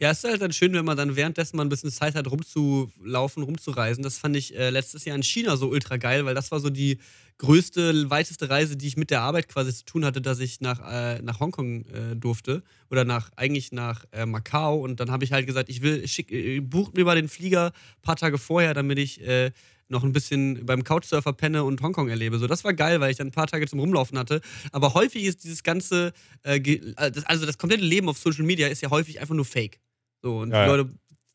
[0.00, 2.30] Ja, es ist halt dann schön, wenn man dann währenddessen mal ein bisschen Zeit hat,
[2.30, 4.02] rumzulaufen, rumzureisen.
[4.02, 6.70] Das fand ich äh, letztes Jahr in China so ultra geil, weil das war so
[6.70, 6.98] die
[7.38, 10.80] größte, weiteste Reise, die ich mit der Arbeit quasi zu tun hatte, dass ich nach,
[10.90, 12.62] äh, nach Hongkong äh, durfte.
[12.90, 14.80] Oder nach, eigentlich nach äh, Macau.
[14.80, 17.66] Und dann habe ich halt gesagt, ich will, schick, äh, bucht mir mal den Flieger
[17.66, 19.52] ein paar Tage vorher, damit ich äh,
[19.88, 22.38] noch ein bisschen beim Couchsurfer penne und Hongkong erlebe.
[22.38, 24.40] So, das war geil, weil ich dann ein paar Tage zum Rumlaufen hatte.
[24.72, 28.68] Aber häufig ist dieses ganze, äh, äh, das, also das komplette Leben auf Social Media
[28.68, 29.80] ist ja häufig einfach nur Fake.
[30.22, 30.70] So, und Ja, die.
[30.70, 30.90] Leute,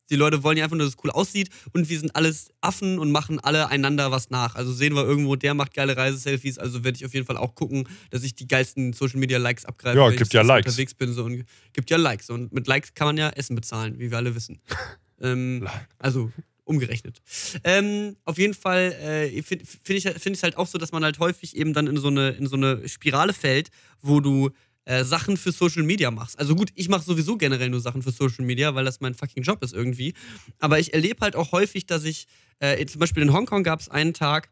[0.10, 3.00] die Leute wollen ja einfach nur, dass es cool aussieht und wir sind alles Affen
[3.00, 4.56] und machen alle einander was nach.
[4.56, 7.56] Also sehen wir irgendwo, der macht geile Reiseselfies, also werde ich auf jeden Fall auch
[7.56, 9.98] gucken, dass ich die geilsten Social Media Likes abgreife.
[9.98, 10.68] Ja, wenn ich gibt ja so Likes.
[10.68, 11.14] unterwegs bin.
[11.14, 12.30] So, und gibt ja Likes.
[12.30, 14.60] Und mit Likes kann man ja Essen bezahlen, wie wir alle wissen.
[15.22, 16.32] ähm, also
[16.66, 17.22] umgerechnet.
[17.64, 21.04] Ähm, auf jeden Fall äh, finde find ich es find halt auch so, dass man
[21.04, 23.70] halt häufig eben dann in so eine, in so eine Spirale fällt,
[24.02, 24.52] wo du
[24.86, 26.38] äh, Sachen für Social Media machst.
[26.40, 29.44] Also gut, ich mache sowieso generell nur Sachen für Social Media, weil das mein fucking
[29.44, 30.14] Job ist irgendwie.
[30.60, 32.28] Aber ich erlebe halt auch häufig, dass ich,
[32.60, 34.50] äh, zum Beispiel in Hongkong gab es einen Tag,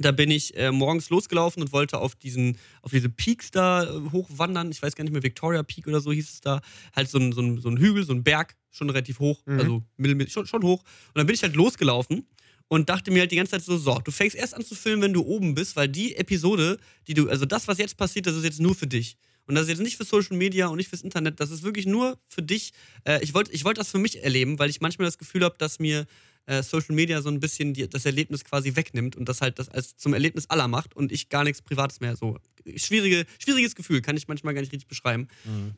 [0.00, 4.10] da bin ich äh, morgens losgelaufen und wollte auf diesen, auf diese Peaks da äh,
[4.12, 4.70] hochwandern.
[4.70, 6.62] Ich weiß gar nicht mehr, Victoria Peak oder so hieß es da.
[6.96, 9.58] Halt so ein, so ein, so ein Hügel, so ein Berg, schon relativ hoch, Mhm.
[9.60, 9.82] also
[10.28, 10.80] schon, schon hoch.
[11.08, 12.26] Und dann bin ich halt losgelaufen
[12.68, 15.02] und dachte mir halt die ganze Zeit so, so, du fängst erst an zu filmen,
[15.02, 18.36] wenn du oben bist, weil die Episode, die du, also das, was jetzt passiert, das
[18.36, 19.16] ist jetzt nur für dich.
[19.46, 21.84] Und das ist jetzt nicht für Social Media und nicht fürs Internet, das ist wirklich
[21.84, 22.72] nur für dich.
[23.04, 25.56] Äh, ich wollte ich wollt das für mich erleben, weil ich manchmal das Gefühl habe,
[25.58, 26.06] dass mir
[26.50, 29.68] äh, Social Media so ein bisschen die, das Erlebnis quasi wegnimmt und das halt das
[29.68, 32.38] als zum Erlebnis aller macht und ich gar nichts Privates mehr so.
[32.76, 35.28] Schwierige, schwieriges Gefühl, kann ich manchmal gar nicht richtig beschreiben.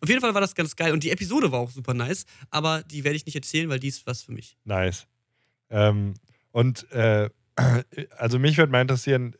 [0.00, 2.82] Auf jeden Fall war das ganz geil und die Episode war auch super nice, aber
[2.82, 4.56] die werde ich nicht erzählen, weil die ist was für mich.
[4.64, 5.06] Nice.
[5.70, 6.14] Ähm,
[6.50, 7.28] und äh,
[8.16, 9.36] also mich würde mal interessieren,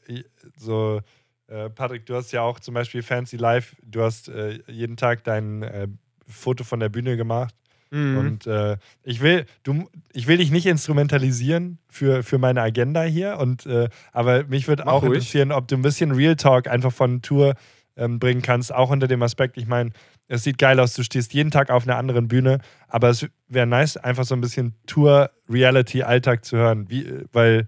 [0.57, 1.01] so,
[1.49, 5.25] äh, Patrick, du hast ja auch zum Beispiel Fancy Live, du hast äh, jeden Tag
[5.25, 5.89] dein äh,
[6.27, 7.55] Foto von der Bühne gemacht.
[7.93, 8.17] Mhm.
[8.17, 13.39] Und äh, ich will, du, ich will dich nicht instrumentalisieren für, für meine Agenda hier.
[13.39, 15.13] Und äh, aber mich würde auch ruhig.
[15.15, 17.55] interessieren, ob du ein bisschen Real Talk einfach von Tour
[17.97, 19.91] ähm, bringen kannst, auch unter dem Aspekt, ich meine,
[20.27, 23.67] es sieht geil aus, du stehst jeden Tag auf einer anderen Bühne, aber es wäre
[23.67, 27.67] nice, einfach so ein bisschen Tour-Reality-Alltag zu hören, wie, äh, weil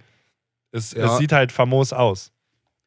[0.73, 1.13] es, Ja.
[1.13, 2.33] es sieht halt famos aus.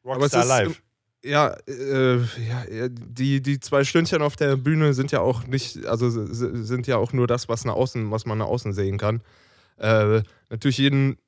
[0.04, 0.82] Rockstar Live.
[1.24, 6.08] Ja, äh, ja, die, die zwei Stündchen auf der Bühne sind ja auch nicht, also
[6.10, 9.22] sind ja auch nur das, was nach außen, was man nach außen sehen kann.
[9.78, 11.18] Äh, natürlich jeden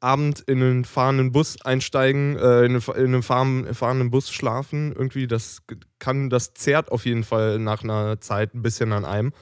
[0.00, 5.28] Abend in einen fahrenden Bus einsteigen, äh, in in einen fahren, fahrenden Bus schlafen, irgendwie,
[5.28, 5.62] das
[6.00, 9.32] kann, das zehrt auf jeden Fall nach einer Zeit ein bisschen an einem.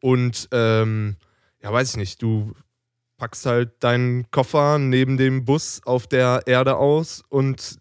[0.00, 1.16] Und ähm,
[1.62, 2.54] ja, weiß ich nicht, du
[3.18, 7.78] packst halt deinen Koffer neben dem Bus auf der Erde aus und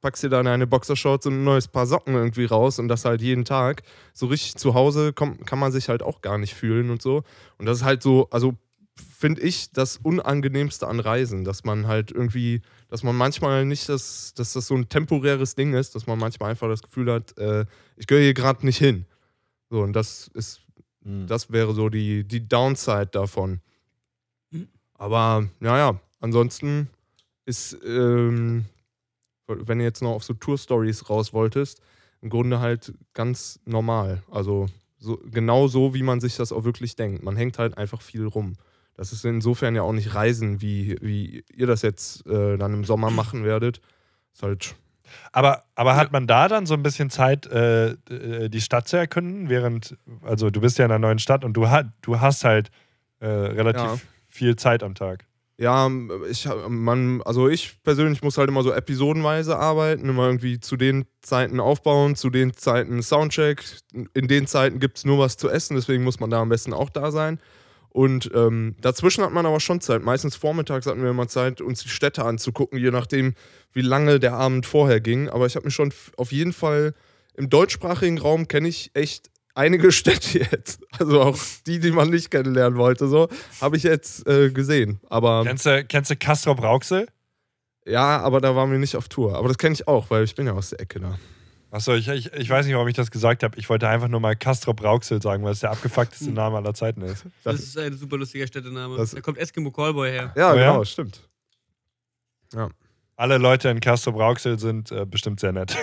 [0.00, 3.20] packst dir dann eine Boxershorts und ein neues Paar Socken irgendwie raus und das halt
[3.20, 3.82] jeden Tag.
[4.12, 7.24] So richtig zu Hause kommt, kann man sich halt auch gar nicht fühlen und so.
[7.58, 8.54] Und das ist halt so, also
[8.96, 14.34] finde ich das Unangenehmste an Reisen, dass man halt irgendwie, dass man manchmal nicht das,
[14.34, 17.64] dass das so ein temporäres Ding ist, dass man manchmal einfach das Gefühl hat, äh,
[17.96, 19.06] ich gehöre hier gerade nicht hin.
[19.70, 20.62] So, und das ist,
[21.04, 21.26] Hm.
[21.26, 23.60] das wäre so die, die Downside davon.
[24.50, 24.68] Mhm.
[24.94, 26.90] Aber, naja, ansonsten
[27.44, 28.66] ist, ähm,
[29.48, 31.80] wenn du jetzt noch auf so Tour-Stories raus wolltest,
[32.20, 34.22] im Grunde halt ganz normal.
[34.30, 34.66] Also
[34.98, 37.22] so, genau so, wie man sich das auch wirklich denkt.
[37.22, 38.54] Man hängt halt einfach viel rum.
[38.94, 42.84] Das ist insofern ja auch nicht Reisen, wie, wie ihr das jetzt äh, dann im
[42.84, 43.80] Sommer machen werdet.
[44.34, 44.74] Ist halt,
[45.30, 48.96] Aber, aber hat man da dann so ein bisschen Zeit, äh, äh, die Stadt zu
[48.96, 52.42] erkunden, während, also du bist ja in einer neuen Stadt und du, ha du hast
[52.42, 52.70] halt
[53.20, 53.98] äh, relativ Ja.
[54.26, 55.26] viel Zeit am Tag.
[55.60, 55.90] Ja,
[56.30, 61.06] ich, man, also ich persönlich muss halt immer so episodenweise arbeiten, immer irgendwie zu den
[61.20, 63.64] Zeiten aufbauen, zu den Zeiten Soundcheck.
[64.14, 66.72] In den Zeiten gibt es nur was zu essen, deswegen muss man da am besten
[66.72, 67.40] auch da sein.
[67.88, 70.04] Und ähm, dazwischen hat man aber schon Zeit.
[70.04, 73.34] Meistens vormittags hatten wir immer Zeit, uns die Städte anzugucken, je nachdem,
[73.72, 75.28] wie lange der Abend vorher ging.
[75.28, 76.94] Aber ich habe mich schon auf jeden Fall
[77.34, 80.80] im deutschsprachigen Raum kenne ich echt einige Städte jetzt.
[80.98, 83.28] Also auch die, die man nicht kennenlernen wollte, so
[83.60, 85.00] habe ich jetzt äh, gesehen.
[85.10, 87.06] Aber Kennst du, kennst du Castrop Rauxel?
[87.86, 89.36] ja, aber da waren wir nicht auf Tour.
[89.36, 91.18] Aber das kenne ich auch, weil ich bin ja aus der Ecke da.
[91.70, 93.58] Achso, ich, ich, ich weiß nicht, warum ich das gesagt habe.
[93.58, 97.02] Ich wollte einfach nur mal Castrop Rauxel sagen, weil es der abgefuckteste Name aller Zeiten
[97.02, 97.24] ist.
[97.44, 98.96] Das, Das- ist ein super lustiger Städtename.
[98.96, 100.32] Das- da kommt Eskimo Callboy her.
[100.36, 100.70] Ja, Oh ja?
[100.72, 101.28] genau, stimmt.
[103.18, 105.72] Alle Leute in Castrop Rauxel sind äh, bestimmt sehr nett.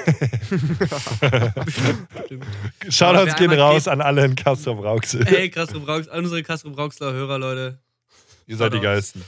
[2.88, 5.26] Shoutouts gehen raus an alle in Castrop Rauxel.
[5.26, 7.80] Hey, Castro Braux, an unsere Castro Brauxler Hörer, Leute.
[8.48, 8.80] Ihr seid die.
[8.80, 9.22] Geilsten.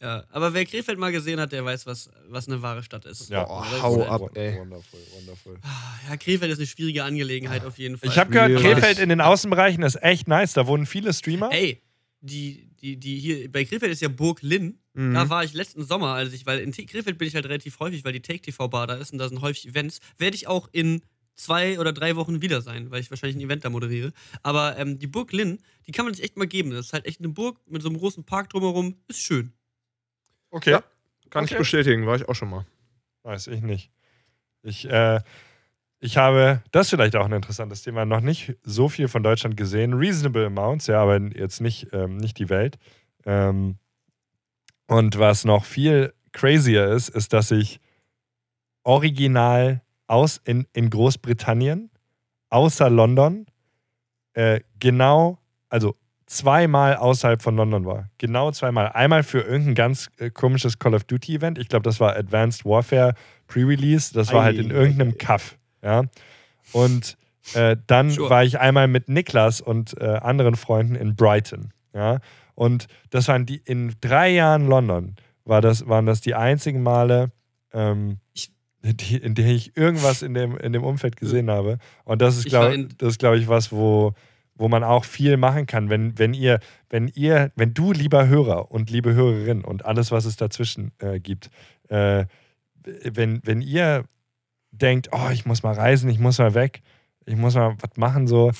[0.00, 3.28] Ja, aber wer Krefeld mal gesehen hat, der weiß, was, was eine wahre Stadt ist.
[3.28, 3.44] Ja.
[3.44, 4.58] Das hau ist, ab, ey.
[4.60, 5.58] Wonderful, wonderful.
[6.08, 8.08] Ja, Krefeld ist eine schwierige Angelegenheit auf jeden Fall.
[8.08, 8.58] Ich habe gehört.
[8.58, 10.54] Krefeld in den Außenbereichen ist echt nice.
[10.54, 11.52] Da wohnen viele Streamer.
[11.52, 11.82] Ey,
[12.22, 14.78] die, die, die hier, bei Krefeld ist ja Burg Linn.
[14.92, 15.14] Mhm.
[15.14, 18.04] Da war ich letzten Sommer, als ich, weil in Krefeld bin ich halt relativ häufig,
[18.04, 20.00] weil die Take TV Bar da ist und da sind häufig Events.
[20.18, 21.00] Werde ich auch in
[21.34, 24.12] zwei oder drei Wochen wieder sein, weil ich wahrscheinlich ein Event da moderiere.
[24.42, 26.70] Aber ähm, die Burg Linn, die kann man sich echt mal geben.
[26.70, 28.96] Das ist halt echt eine Burg mit so einem großen Park drumherum.
[29.08, 29.54] Ist schön.
[30.50, 30.72] Okay.
[30.72, 30.84] Ja.
[31.30, 31.58] Kann ich Okay.
[31.58, 32.66] bestätigen, war ich auch schon mal.
[33.22, 33.90] Weiß ich nicht.
[34.62, 35.20] Ich, äh,
[36.04, 39.56] ich habe, das ist vielleicht auch ein interessantes Thema, noch nicht so viel von Deutschland
[39.56, 39.94] gesehen.
[39.94, 42.76] Reasonable Amounts, ja, aber jetzt nicht, ähm, nicht die Welt.
[43.24, 43.78] Ähm,
[44.86, 47.80] und was noch viel crazier ist, ist, dass ich
[48.82, 51.90] original aus in, in Großbritannien,
[52.50, 53.46] außer London,
[54.34, 55.38] äh, genau,
[55.70, 55.96] also
[56.26, 58.10] zweimal außerhalb von London war.
[58.18, 58.88] Genau zweimal.
[58.88, 61.56] Einmal für irgendein ganz äh, komisches Call of Duty Event.
[61.56, 63.14] Ich glaube, das war Advanced Warfare
[63.46, 64.12] Pre-Release.
[64.12, 65.16] Das war halt in Ei, irgendeinem ei, ei.
[65.16, 65.56] Kaff.
[65.84, 66.02] Ja.
[66.72, 67.16] Und
[67.54, 68.30] äh, dann Sure.
[68.30, 71.70] war ich einmal mit Niklas und äh, anderen Freunden in Brighton.
[71.94, 72.18] Ja.
[72.54, 77.30] Und das waren die in drei Jahren London war das, waren das die einzigen Male,
[77.72, 78.50] ähm, Ich-
[78.82, 81.78] die, in denen ich irgendwas in dem, in dem Umfeld gesehen habe.
[82.04, 84.12] Und das ist, Ich glaube ist, glaube ich, was, wo,
[84.56, 85.88] wo man auch viel machen kann.
[85.90, 86.60] Wenn, wenn ihr,
[86.90, 91.18] wenn ihr, wenn du, lieber Hörer und liebe Hörerin und alles, was es dazwischen äh,
[91.20, 91.50] gibt,
[91.88, 92.24] äh,
[92.84, 94.04] wenn, wenn ihr
[94.78, 96.82] denkt, oh, ich muss mal reisen, ich muss mal weg,
[97.26, 98.50] ich muss mal was machen, so,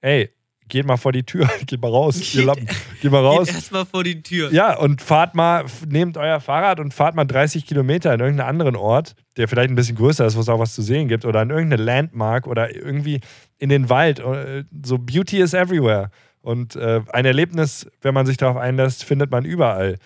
[0.00, 0.30] ey,
[0.68, 2.66] geht mal vor die Tür, geht mal raus, ihr Geht- Lappen,
[3.00, 3.46] geht mal raus.
[3.46, 4.52] Geht erstmal vor die Tür.
[4.52, 8.76] Ja, und fahrt mal, nehmt euer Fahrrad und fahrt mal 30 Kilometer in irgendeinen anderen
[8.76, 11.40] Ort, der vielleicht ein bisschen größer ist, wo es auch was zu sehen gibt, oder
[11.42, 13.20] in irgendeine Landmark oder irgendwie
[13.58, 14.20] in den Wald.
[14.20, 16.10] Äh, So Beauty is everywhere.
[16.40, 19.96] Und äh, ein Erlebnis, wenn man sich darauf einlässt, findet man überall.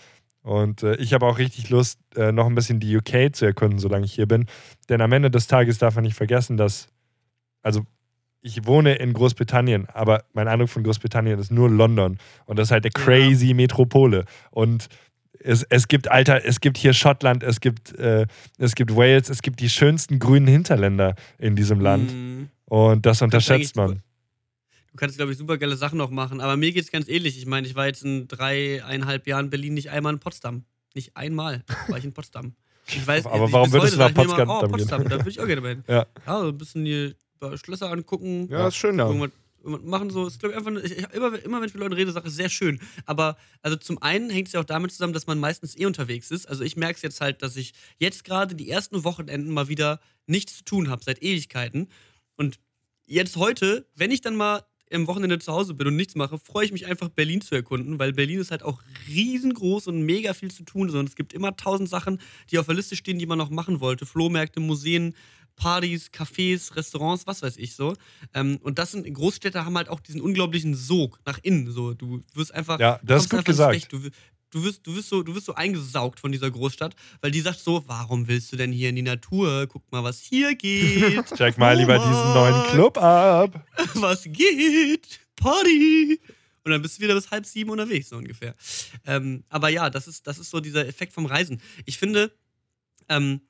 [0.43, 3.78] Und äh, ich habe auch richtig Lust, äh, noch ein bisschen die UK zu erkunden,
[3.78, 4.47] solange ich hier bin.
[4.88, 6.88] Denn am Ende des Tages darf man nicht vergessen, dass,
[7.62, 7.82] also
[8.40, 12.18] ich wohne in Großbritannien, aber mein Eindruck von Großbritannien ist nur London.
[12.45, 13.05] Und das ist halt eine Ja.
[13.05, 14.24] crazy Metropole.
[14.51, 14.88] Und
[15.38, 18.26] es, es gibt, Alter, es gibt hier Schottland, es gibt, äh,
[18.59, 22.12] es gibt Wales, es gibt die schönsten grünen Hinterländer in diesem Land.
[22.12, 24.03] Mm, Und das unterschätzt eigentlich- man.
[24.93, 26.40] Du kannst, glaube ich, super geile Sachen noch machen.
[26.40, 27.38] Aber mir geht es ganz ähnlich.
[27.38, 30.64] Ich meine, ich war jetzt in dreieinhalb Jahren Berlin nicht einmal in Potsdam.
[30.95, 32.55] Nicht einmal war ich in Potsdam.
[32.86, 34.70] Ich weiß, Aber ich- warum bis würdest heute du nach mir immer, Potsdam oh, gehen?
[34.70, 35.84] Potsdam, da würde ich auch gerne hin.
[35.88, 36.07] Ja.
[36.26, 37.14] Ja, so ein bisschen die
[37.55, 38.49] Schlösser angucken.
[38.51, 39.07] Ja, ist schön da.
[39.07, 39.30] Irgendwas,
[39.62, 40.26] irgendwas machen so.
[40.26, 42.51] Ist, glaub ich, einfach, ich, immer, immer wenn ich mit Leuten rede, sage ich, sehr
[42.51, 42.78] schön.
[43.07, 46.30] Aber also zum einen hängt es ja auch damit zusammen, dass man meistens eh unterwegs
[46.30, 46.47] ist.
[46.47, 50.01] Also ich merke es jetzt halt, dass ich jetzt gerade die ersten Wochenenden mal wieder
[50.26, 51.88] nichts zu tun habe, seit Ewigkeiten.
[52.36, 52.59] Und
[53.07, 54.64] jetzt heute, wenn ich dann mal
[54.95, 57.99] am Wochenende zu Hause bin und nichts mache, freue ich mich einfach, Berlin zu erkunden,
[57.99, 60.90] weil Berlin ist halt auch riesengroß und mega viel zu tun.
[60.90, 62.20] Und es gibt immer tausend Sachen,
[62.51, 64.07] die auf der Liste stehen, die man noch machen wollte.
[64.07, 65.14] Flohmärkte, Museen,
[65.57, 67.95] Partys, Cafés, Restaurants, was weiß ich so.
[68.34, 71.70] Ähm, und das sind Großstädte haben halt auch diesen unglaublichen Sog nach innen.
[71.70, 72.80] So, du wirst einfach.
[72.80, 73.93] Ja, das ist gut gesagt.
[73.93, 74.01] Du,
[74.53, 77.59] du, wirst, du, wirst so, du wirst so eingesaugt von dieser Großstadt, weil die sagt
[77.59, 79.66] so: Warum willst du denn hier in die Natur?
[79.66, 81.26] Guck mal, was hier geht.
[81.36, 83.66] Check mal lieber diesen neuen Club ab.
[83.94, 85.20] was geht?
[85.36, 86.20] Party!
[86.64, 88.55] Und dann bist du wieder bis halb sieben unterwegs, so ungefähr.
[89.05, 91.61] Ähm, aber ja, das ist, das ist so dieser Effekt vom Reisen.
[91.86, 92.32] Ich finde,
[93.09, 93.40] ähm,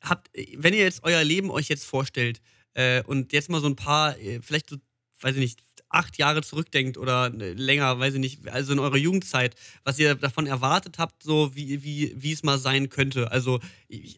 [0.00, 2.40] habt, wenn ihr jetzt euer Leben euch jetzt vorstellt
[2.74, 4.76] äh, und jetzt mal so ein paar, äh, vielleicht so,
[5.24, 8.96] weiß ich nicht, acht Jahre zurückdenkt oder äh, länger, weiß ich nicht, also in eurer
[8.96, 9.54] Jugendzeit,
[9.84, 13.30] was ihr davon erwartet habt, so wie, wie, wie es mal sein könnte.
[13.30, 13.60] Also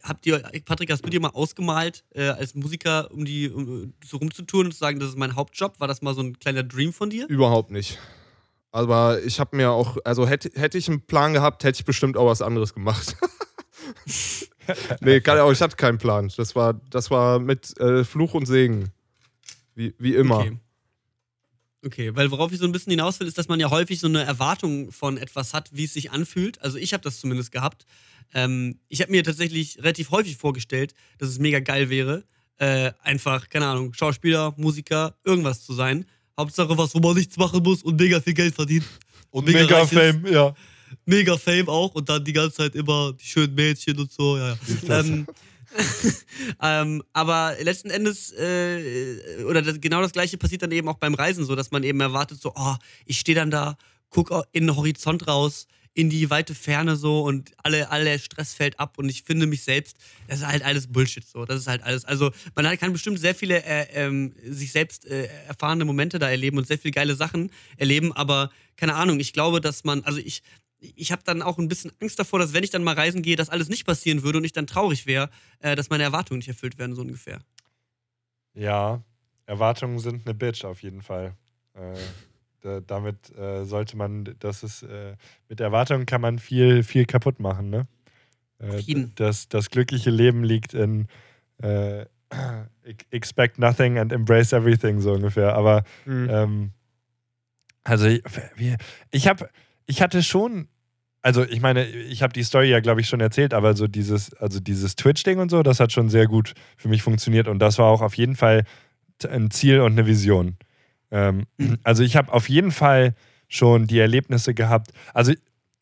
[0.03, 4.17] habt ihr, Patrick, hast du dir mal ausgemalt, äh, als Musiker, um die um, so
[4.17, 5.79] rumzutun und zu sagen, das ist mein Hauptjob?
[5.79, 7.29] War das mal so ein kleiner Dream von dir?
[7.29, 7.99] Überhaupt nicht.
[8.73, 12.17] Aber ich habe mir auch, also hätte, hätte ich einen Plan gehabt, hätte ich bestimmt
[12.17, 13.17] auch was anderes gemacht.
[15.01, 16.31] nee, kann, ich hatte keinen Plan.
[16.37, 18.91] Das war, das war mit äh, Fluch und Segen.
[19.75, 20.39] Wie, wie immer.
[20.39, 20.59] Okay.
[21.87, 24.09] Okay, weil worauf ich so ein bisschen hinaus will, ist, dass man ja häufig so
[24.09, 26.61] eine Erwartung von etwas hat, wie es sich anfühlt.
[26.61, 27.87] Also ich habe das zumindest gehabt.
[28.35, 32.25] Ähm, ich habe mir tatsächlich relativ häufig vorgestellt, dass es mega geil wäre,
[32.59, 36.07] äh, einfach, keine Ahnung, Schauspieler, Musiker, irgendwas zu sein.
[36.37, 38.85] Hauptsache was, wo man nichts machen muss und mega viel Geld verdient.
[39.31, 39.87] Und Mega mega.
[39.87, 40.55] Fame, ja.
[41.05, 44.59] Mega Fame auch und dann die ganze Zeit immer die schönen Mädchen und so, ja,
[44.89, 45.01] ja.
[45.01, 45.27] Ähm,
[46.63, 51.15] ähm, aber letzten Endes, äh, oder das, genau das gleiche passiert dann eben auch beim
[51.15, 53.77] Reisen so, dass man eben erwartet, so, oh, ich stehe dann da,
[54.11, 55.67] guck in den Horizont raus,
[55.97, 59.63] in die weite Ferne so und alle, alle Stress fällt ab und ich finde mich
[59.63, 59.97] selbst,
[60.29, 61.47] das ist halt alles Bullshit so.
[61.47, 62.05] Das ist halt alles.
[62.05, 66.59] Also man kann bestimmt sehr viele äh, ähm, sich selbst äh, erfahrene Momente da erleben
[66.59, 70.43] und sehr viele geile Sachen erleben, aber keine Ahnung, ich glaube, dass man, also ich,
[70.79, 73.37] ich habe dann auch ein bisschen Angst davor, dass wenn ich dann mal reisen gehe,
[73.37, 76.49] das alles nicht passieren würde und ich dann traurig wäre, äh, dass meine Erwartungen nicht
[76.49, 77.41] erfüllt werden, so ungefähr.
[78.55, 79.03] Ja,
[79.47, 81.35] Erwartungen sind eine Bitch auf jeden Fall.
[81.75, 82.07] Äh,
[82.63, 85.17] da, damit äh, sollte man, das ist, äh,
[85.49, 87.87] mit Erwartungen kann man viel, viel kaputt machen, ne?
[88.59, 89.13] Äh, jeden.
[89.17, 91.09] das, das glückliche Leben liegt in
[91.59, 92.07] äh,
[93.11, 95.55] expect nothing and embrace everything, so ungefähr.
[95.55, 96.29] Aber Mhm.
[96.31, 96.71] ähm,
[97.85, 98.23] also ich,
[99.13, 99.49] ich habe,
[99.87, 100.69] ich hatte schon,
[101.23, 104.35] also ich meine, ich habe die Story ja, glaube ich, schon erzählt, aber so dieses,
[104.35, 107.79] also dieses Twitch-Ding und so, das hat schon sehr gut für mich funktioniert und das
[107.79, 108.65] war auch auf jeden Fall
[109.29, 110.57] ein Ziel und eine Vision.
[111.11, 111.47] Ähm,
[111.85, 113.15] also ich habe auf jeden Fall
[113.49, 115.33] schon die Erlebnisse gehabt, also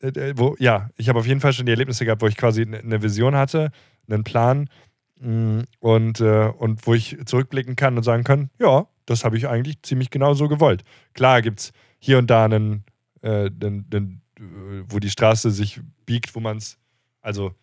[0.01, 2.37] äh, äh, wo, ja, ich habe auf jeden Fall schon die Erlebnisse gehabt, wo ich
[2.37, 3.71] quasi eine Vision hatte,
[4.07, 4.69] einen Plan
[5.19, 9.47] mh, und, äh, und wo ich zurückblicken kann und sagen kann, ja, das habe ich
[9.47, 10.83] eigentlich ziemlich genau so gewollt.
[11.13, 12.83] Klar gibt es hier und da einen,
[13.25, 16.77] äh, einen, einen, äh, wo die Straße sich biegt, wo man es,
[17.21, 17.53] also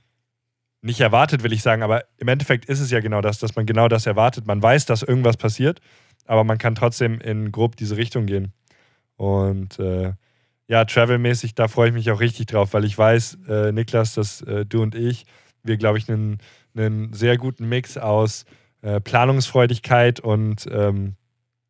[0.82, 3.66] nicht erwartet, will ich sagen, aber im Endeffekt ist es ja genau das, dass man
[3.66, 4.46] genau das erwartet.
[4.46, 5.80] Man weiß, dass irgendwas passiert,
[6.26, 8.52] aber man kann trotzdem in grob diese Richtung gehen.
[9.16, 10.14] Und äh,
[10.66, 14.42] ja, travelmäßig, da freue ich mich auch richtig drauf, weil ich weiß, äh, Niklas, dass
[14.42, 15.24] äh, du und ich,
[15.62, 16.38] wir, glaube ich, einen,
[16.74, 18.44] einen sehr guten Mix aus
[18.80, 21.14] äh, Planungsfreudigkeit und ähm,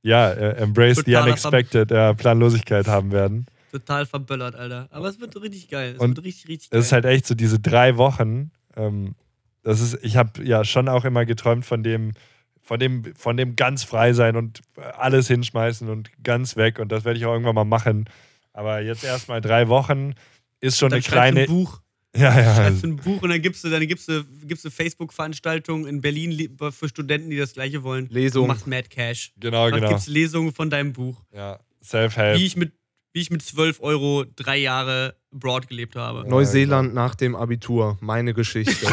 [0.03, 3.47] ja, äh, Embrace the Unexpected, äh, Planlosigkeit haben werden.
[3.73, 4.87] Total verböllert, Alter.
[4.91, 5.95] Aber es wird richtig geil.
[5.95, 6.79] Es Und wird richtig, richtig geil.
[6.81, 8.51] Es ist halt echt so diese drei Wochen.
[8.77, 9.15] Ähm,
[9.63, 12.13] das ist, ich habe ja schon auch immer geträumt von dem,
[12.61, 14.61] von dem, von dem ganz frei sein und
[14.99, 16.79] alles hinschmeißen und ganz weg.
[16.79, 18.05] Und das werde ich auch irgendwann mal machen.
[18.53, 20.13] Aber jetzt erstmal drei Wochen
[20.61, 21.41] ist schon dann eine kleine.
[21.41, 21.81] ein Buch.
[22.15, 22.55] Ja, ja.
[22.55, 26.31] Schreibst ein Buch und dann gibst du, dann gibst du, gibst du Facebook-Veranstaltungen in Berlin
[26.31, 28.07] li- für Studenten, die das gleiche wollen.
[28.11, 28.43] Lesung.
[28.43, 29.33] Du machst Mad Cash.
[29.41, 29.89] Genau, Dann genau.
[29.93, 31.23] gibt's Lesungen von deinem Buch.
[31.35, 31.59] Ja.
[31.83, 32.39] Self-Help.
[32.39, 32.73] Wie ich mit
[33.13, 36.29] wie ich mit 12 Euro drei Jahre abroad gelebt habe.
[36.29, 37.99] Neuseeland nach dem Abitur.
[38.01, 38.87] Meine Geschichte.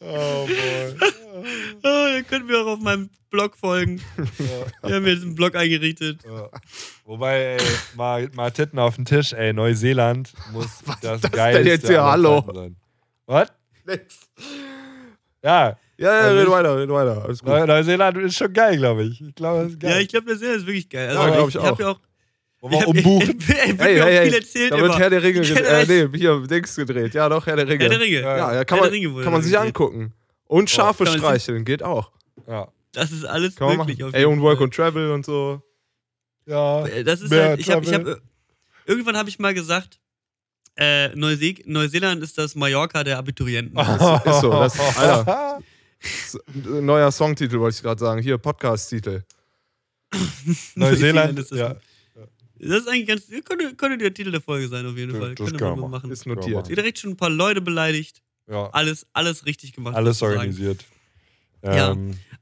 [0.00, 0.94] oh boy.
[1.82, 4.00] Ah, ihr könnt mir auch auf meinem Blog folgen.
[4.82, 6.22] Wir haben jetzt einen Blog eingerichtet.
[6.24, 6.48] Ja.
[7.04, 7.60] Wobei, ey,
[7.96, 12.02] mal, mal Titten auf den Tisch, ey, Neuseeland muss das, das geilste denn jetzt hier?
[12.02, 12.44] Hallo?
[12.54, 12.76] Sein.
[13.26, 13.52] Was?
[15.42, 17.24] Ja, Ja, ja, Also red weiter, red weiter.
[17.24, 17.48] Alles gut.
[17.48, 19.20] Neu Neuseeland ist schon geil, glaube ich.
[19.20, 20.02] Ich glaube, das ist Ja, geil.
[20.02, 21.08] ich glaube, der Sinn ist wirklich geil.
[21.08, 21.78] Also, Ja, glaub ich ich ich habe auch.
[21.80, 22.00] ja auch.
[22.60, 23.36] Wollen Ich wir umbuchen?
[23.38, 24.98] Ich, ich, ich, Hey, hey, viel erzählt da wird immer.
[24.98, 25.64] Herr der Ringe gedreht.
[25.88, 27.14] Äh, nee, hier, Dings gedreht.
[27.14, 27.84] Ja, doch, Herr der Ringe.
[27.84, 28.20] Herr der Ringe.
[28.22, 29.66] Ja, Ja, ja kann, man, der Ringe kann man sich gedreht.
[29.68, 30.12] angucken.
[30.46, 32.10] Und Schafe sich- streicheln, geht auch.
[32.48, 32.68] Ja.
[32.92, 34.00] Das ist alles Kann möglich.
[34.00, 34.64] Ey, jeden und Work Fall.
[34.64, 35.60] and Travel und so.
[36.46, 36.86] Ja.
[36.86, 38.12] Äh, Das ist Mehr halt, ich habe, ich Travel.
[38.14, 38.22] habe,
[38.86, 39.98] irgendwann habe ich mal gesagt,
[40.76, 43.78] äh, Neuse Neuseeland ist das Mallorca der Abiturienten.
[44.24, 45.60] ist so, das- Alter.
[46.64, 48.20] Neuer Songtitel wollte ich gerade sagen.
[48.22, 49.22] Hier, Podcast-Titel.
[50.74, 51.58] Neuseeland, ist das.
[51.58, 51.76] ja.
[52.58, 53.26] Das ist eigentlich ganz.
[53.44, 55.34] Könnte, könnte der Titel der Folge sein, auf jeden Ja, Fall.
[55.34, 56.10] das Könnte kann man mal machen.
[56.10, 56.68] Ist notiert.
[56.68, 58.22] Ihr direkt schon ein paar Leute beleidigt.
[58.48, 58.68] ja.
[58.70, 59.96] Alles, alles richtig gemacht.
[59.96, 60.84] Alles organisiert.
[61.62, 61.96] Ja.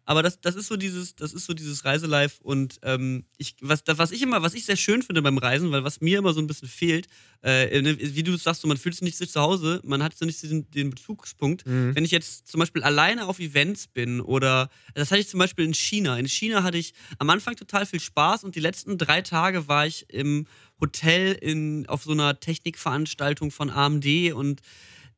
[0.04, 3.84] Aber das, das ist so dieses, das ist so dieses Reiselife und ähm, ich, was,
[3.84, 6.32] das, was ich immer, was ich sehr schön finde beim Reisen, weil was mir immer
[6.32, 7.06] so ein bisschen fehlt,
[7.42, 10.42] äh, wie du sagst, so, man fühlt sich nicht zu Hause, man hat so nicht
[10.42, 11.66] den, den Bezugspunkt.
[11.66, 11.94] Mhm.
[11.94, 15.64] Wenn ich jetzt zum Beispiel alleine auf Events bin oder das hatte ich zum Beispiel
[15.64, 16.18] in China.
[16.18, 19.86] In China hatte ich am Anfang total viel Spaß und die letzten drei Tage war
[19.86, 20.46] ich im
[20.80, 24.60] Hotel in, auf so einer Technikveranstaltung von AMD und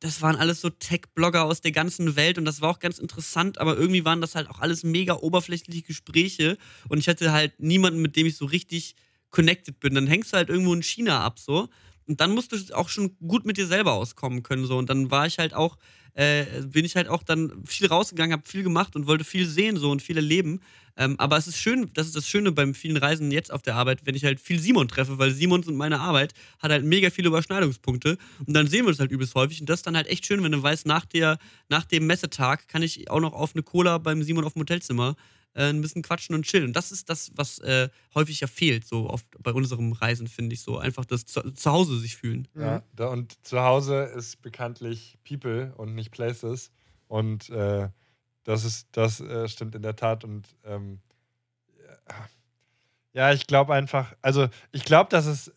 [0.05, 3.57] das waren alles so Tech-Blogger aus der ganzen Welt und das war auch ganz interessant,
[3.57, 6.57] aber irgendwie waren das halt auch alles mega oberflächliche Gespräche
[6.89, 8.95] und ich hatte halt niemanden, mit dem ich so richtig
[9.31, 9.95] connected bin.
[9.95, 11.69] Dann hängst du halt irgendwo in China ab so
[12.07, 15.09] und dann musst du auch schon gut mit dir selber auskommen können so und dann
[15.09, 15.77] war ich halt auch,
[16.15, 19.77] äh, bin ich halt auch dann viel rausgegangen, habe viel gemacht und wollte viel sehen
[19.77, 20.61] so und viel erleben.
[20.97, 23.75] Ähm, aber es ist schön, das ist das Schöne beim vielen Reisen jetzt auf der
[23.75, 27.09] Arbeit, wenn ich halt viel Simon treffe, weil Simons und meine Arbeit hat halt mega
[27.09, 30.07] viele Überschneidungspunkte und dann sehen wir uns halt übelst häufig und das ist dann halt
[30.07, 31.37] echt schön, wenn du weißt, nach, der,
[31.67, 35.17] nach dem Messetag kann ich auch noch auf eine Cola beim Simon auf dem Hotelzimmer
[35.55, 36.67] äh, ein bisschen quatschen und chillen.
[36.67, 40.53] Und das ist das, was äh, häufig ja fehlt, so oft bei unserem Reisen, finde
[40.53, 40.77] ich so.
[40.77, 42.47] Einfach das zu, zu Hause sich fühlen.
[42.55, 46.71] Ja, da, und zu Hause ist bekanntlich People und nicht Places.
[47.07, 47.89] Und äh,
[48.43, 50.23] das ist, das äh, stimmt in der Tat.
[50.23, 50.99] Und ähm,
[53.13, 55.53] ja, ich glaube einfach, also ich glaube, dass es,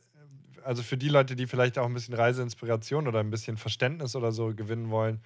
[0.62, 4.30] also für die Leute, die vielleicht auch ein bisschen Reiseinspiration oder ein bisschen Verständnis oder
[4.30, 5.20] so gewinnen wollen,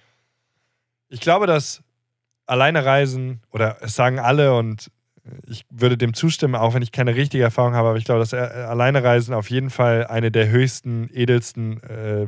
[1.09, 1.83] ich glaube, dass
[2.45, 4.91] alleine Reisen, oder es sagen alle und
[5.47, 8.33] ich würde dem zustimmen, auch wenn ich keine richtige Erfahrung habe, aber ich glaube, dass
[8.33, 12.27] äh, alleine Reisen auf jeden Fall eine der höchsten, edelsten äh,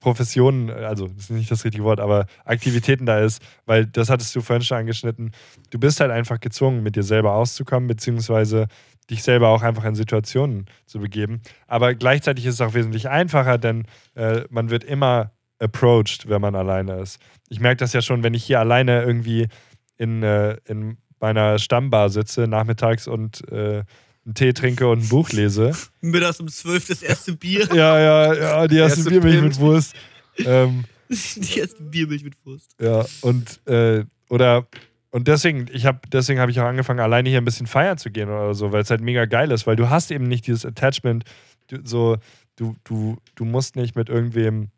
[0.00, 4.36] Professionen, also das ist nicht das richtige Wort, aber Aktivitäten da ist, weil das hattest
[4.36, 5.30] du vorhin schon angeschnitten.
[5.70, 8.66] Du bist halt einfach gezwungen, mit dir selber auszukommen, beziehungsweise
[9.10, 11.40] dich selber auch einfach in Situationen zu begeben.
[11.66, 16.54] Aber gleichzeitig ist es auch wesentlich einfacher, denn äh, man wird immer approached, wenn man
[16.54, 17.18] alleine ist.
[17.48, 19.48] Ich merke das ja schon, wenn ich hier alleine irgendwie
[19.96, 23.84] in, äh, in meiner Stammbar sitze nachmittags und äh,
[24.26, 25.72] einen Tee trinke und ein Buch lese.
[26.00, 27.68] Mittags um 12 das erste Bier.
[27.74, 29.94] Ja, ja, ja, die erste Erste Biermilch mit Wurst.
[30.38, 32.74] Ähm, Die erste Biermilch mit Wurst.
[32.80, 34.66] ja, und äh, oder
[35.10, 38.10] und deswegen, ich habe deswegen habe ich auch angefangen, alleine hier ein bisschen feiern zu
[38.10, 40.64] gehen oder so, weil es halt mega geil ist, weil du hast eben nicht dieses
[40.64, 41.24] Attachment,
[41.68, 42.16] du, so
[42.56, 44.70] du du du musst nicht mit irgendwem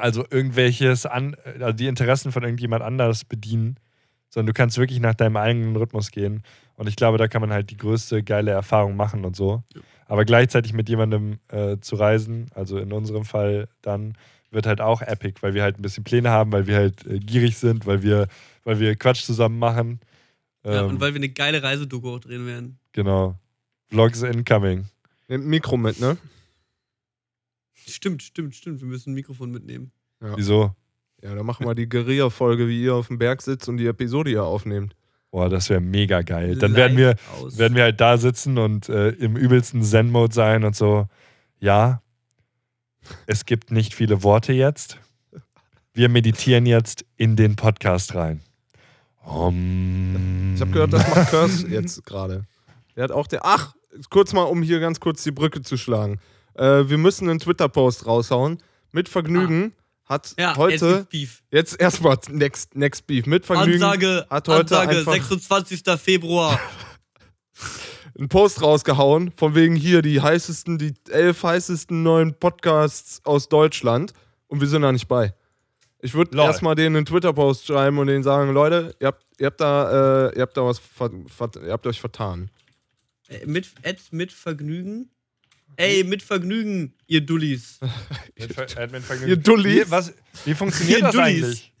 [0.00, 3.76] also irgendwelches an also die Interessen von irgendjemand anders bedienen,
[4.28, 6.42] sondern du kannst wirklich nach deinem eigenen Rhythmus gehen
[6.74, 9.62] und ich glaube, da kann man halt die größte geile Erfahrung machen und so.
[10.06, 14.14] Aber gleichzeitig mit jemandem äh, zu reisen, also in unserem Fall dann
[14.50, 17.18] wird halt auch epic, weil wir halt ein bisschen Pläne haben, weil wir halt äh,
[17.20, 18.26] gierig sind, weil wir,
[18.64, 20.00] weil wir Quatsch zusammen machen.
[20.64, 22.78] Ja, Ähm, und weil wir eine geile Reisedoku auch drehen werden.
[22.92, 23.36] genau.
[23.88, 24.86] Vlogs incoming.
[25.28, 26.16] Ein Mikro mit, ne?
[27.86, 28.80] Stimmt, stimmt, stimmt.
[28.80, 29.92] Wir müssen ein Mikrofon mitnehmen.
[30.22, 30.36] Ja.
[30.36, 30.74] Wieso?
[31.22, 34.30] Ja, dann machen wir die Guerilla-Folge, wie ihr auf dem Berg sitzt und die Episode
[34.30, 34.96] hier aufnehmt.
[35.30, 36.56] Boah, das wäre mega geil.
[36.56, 37.56] Dann werden wir, aus.
[37.56, 41.06] werden wir halt da sitzen und äh, im übelsten Zen-Mode sein und so.
[41.60, 42.02] Ja,
[43.26, 44.98] es gibt nicht viele Worte jetzt.
[45.92, 48.40] Wir meditieren jetzt in den Podcast rein.
[49.24, 52.46] Um, Ich habe gehört, das macht Curse jetzt gerade.
[52.96, 53.40] Der hat auch der.
[53.44, 53.74] Ach,
[54.08, 56.18] kurz mal, um hier ganz kurz die Brücke zu schlagen.
[56.60, 58.58] Äh, wir müssen einen Twitter-Post raushauen.
[58.92, 59.72] Mit Vergnügen
[60.04, 60.72] hat ja, heute.
[60.72, 61.42] jetzt gibt's Beef.
[61.50, 63.24] Jetzt erstmal Next, Next Beef.
[63.24, 65.82] Mit Vergnügen Ansage, hat heute Ansage einfach 26.
[65.98, 66.60] Februar.
[68.18, 74.12] einen Post rausgehauen, von wegen hier die heißesten, die elf heißesten neuen Podcasts aus Deutschland.
[74.46, 75.32] Und wir sind da nicht bei.
[76.02, 79.60] Ich würde erstmal denen einen Twitter-Post schreiben und denen sagen, Leute, ihr habt, ihr habt
[79.60, 82.50] da, äh, ihr habt da was, ver, ver, ihr habt euch vertan.
[83.28, 83.70] Äh, mit,
[84.10, 85.10] mit Vergnügen.
[85.80, 87.78] Ey, mit Vergnügen, ihr Dullis.
[88.38, 89.28] Mit Ver Vergnügen.
[89.28, 89.86] Ihr Dullis.
[89.86, 90.12] Wie, was,
[90.44, 91.44] wie funktioniert Ihr das Dullis.
[91.44, 91.72] eigentlich?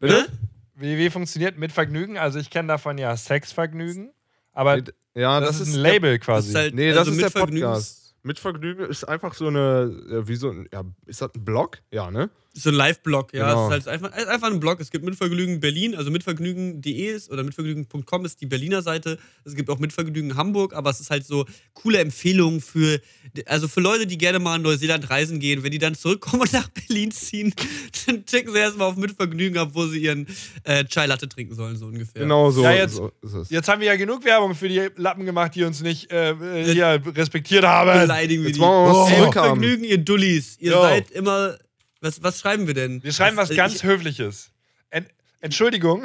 [0.00, 0.28] Bitte?
[0.76, 2.16] Wie, wie funktioniert mit Vergnügen?
[2.18, 4.12] Also ich kenne davon ja Sexvergnügen,
[4.52, 4.82] aber Nee,
[5.14, 6.52] Ja, das, ist ein der- Label Das quasi.
[6.54, 8.14] halt, Nee, das also ist mit der Vergnügen Podcast.
[8.22, 11.78] Mit Vergnügen ist einfach so eine, wie so ein, ja, ist das ein Blog?
[11.90, 12.30] Ja, ne?
[12.52, 13.48] Ist so ein Live-Blog, ja.
[13.48, 13.70] Genau.
[13.70, 14.80] Es ist halt einfach, einfach ein Blog.
[14.80, 19.18] Es gibt Mitvergnügen Berlin, also mitvergnügen.de ist oder mitvergnügen.com ist die Berliner Seite.
[19.44, 23.00] Es gibt auch Mitvergnügen Hamburg, aber es ist halt so coole Empfehlungen für,
[23.46, 25.62] also für Leute, die gerne mal in Neuseeland reisen gehen.
[25.62, 27.54] Wenn die dann zurückkommen und nach Berlin ziehen,
[28.06, 30.26] dann checken sie erstmal auf Mitvergnügen ab, wo sie ihren
[30.64, 32.22] äh, Chai Latte trinken sollen, so ungefähr.
[32.22, 33.50] Genau so, Ja, jetzt- so ist es.
[33.50, 36.34] Jetzt haben wir ja genug Werbung für die Lappen gemacht, die uns nicht äh,
[36.64, 38.00] hier respektiert haben.
[38.00, 38.60] Beleidigen wir Jetzt die.
[38.60, 39.60] wir was Ey, zurückhaben.
[39.60, 40.56] Vergnügen, ihr Dullis.
[40.58, 40.82] Ihr Jo.
[40.82, 41.56] seid immer.
[42.00, 43.02] Was, was schreiben wir denn?
[43.02, 44.50] Wir schreiben was äh, ganz ich- Höfliches.
[44.90, 45.08] Ent
[45.40, 46.04] Entschuldigung.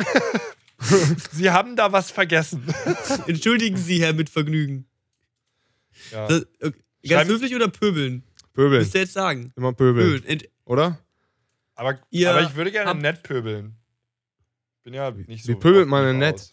[1.31, 2.63] Sie haben da was vergessen.
[3.27, 4.85] Entschuldigen Sie, Herr mit Vergnügen.
[6.11, 6.27] Ja.
[6.27, 6.73] Das, okay.
[7.03, 8.23] Ganz Schreiben- höflich oder pöbeln?
[8.53, 8.81] Pöbeln.
[8.81, 9.51] Müsst ihr jetzt sagen.
[9.55, 10.05] Immer pöbeln.
[10.05, 10.25] Pöbeln.
[10.25, 10.99] Ent Oder?
[11.75, 13.75] Aber, Ihr aber ich würde gerne nett pöbeln.
[14.83, 15.51] Bin ja nicht so.
[15.51, 16.51] wie pöbelt man denn nett?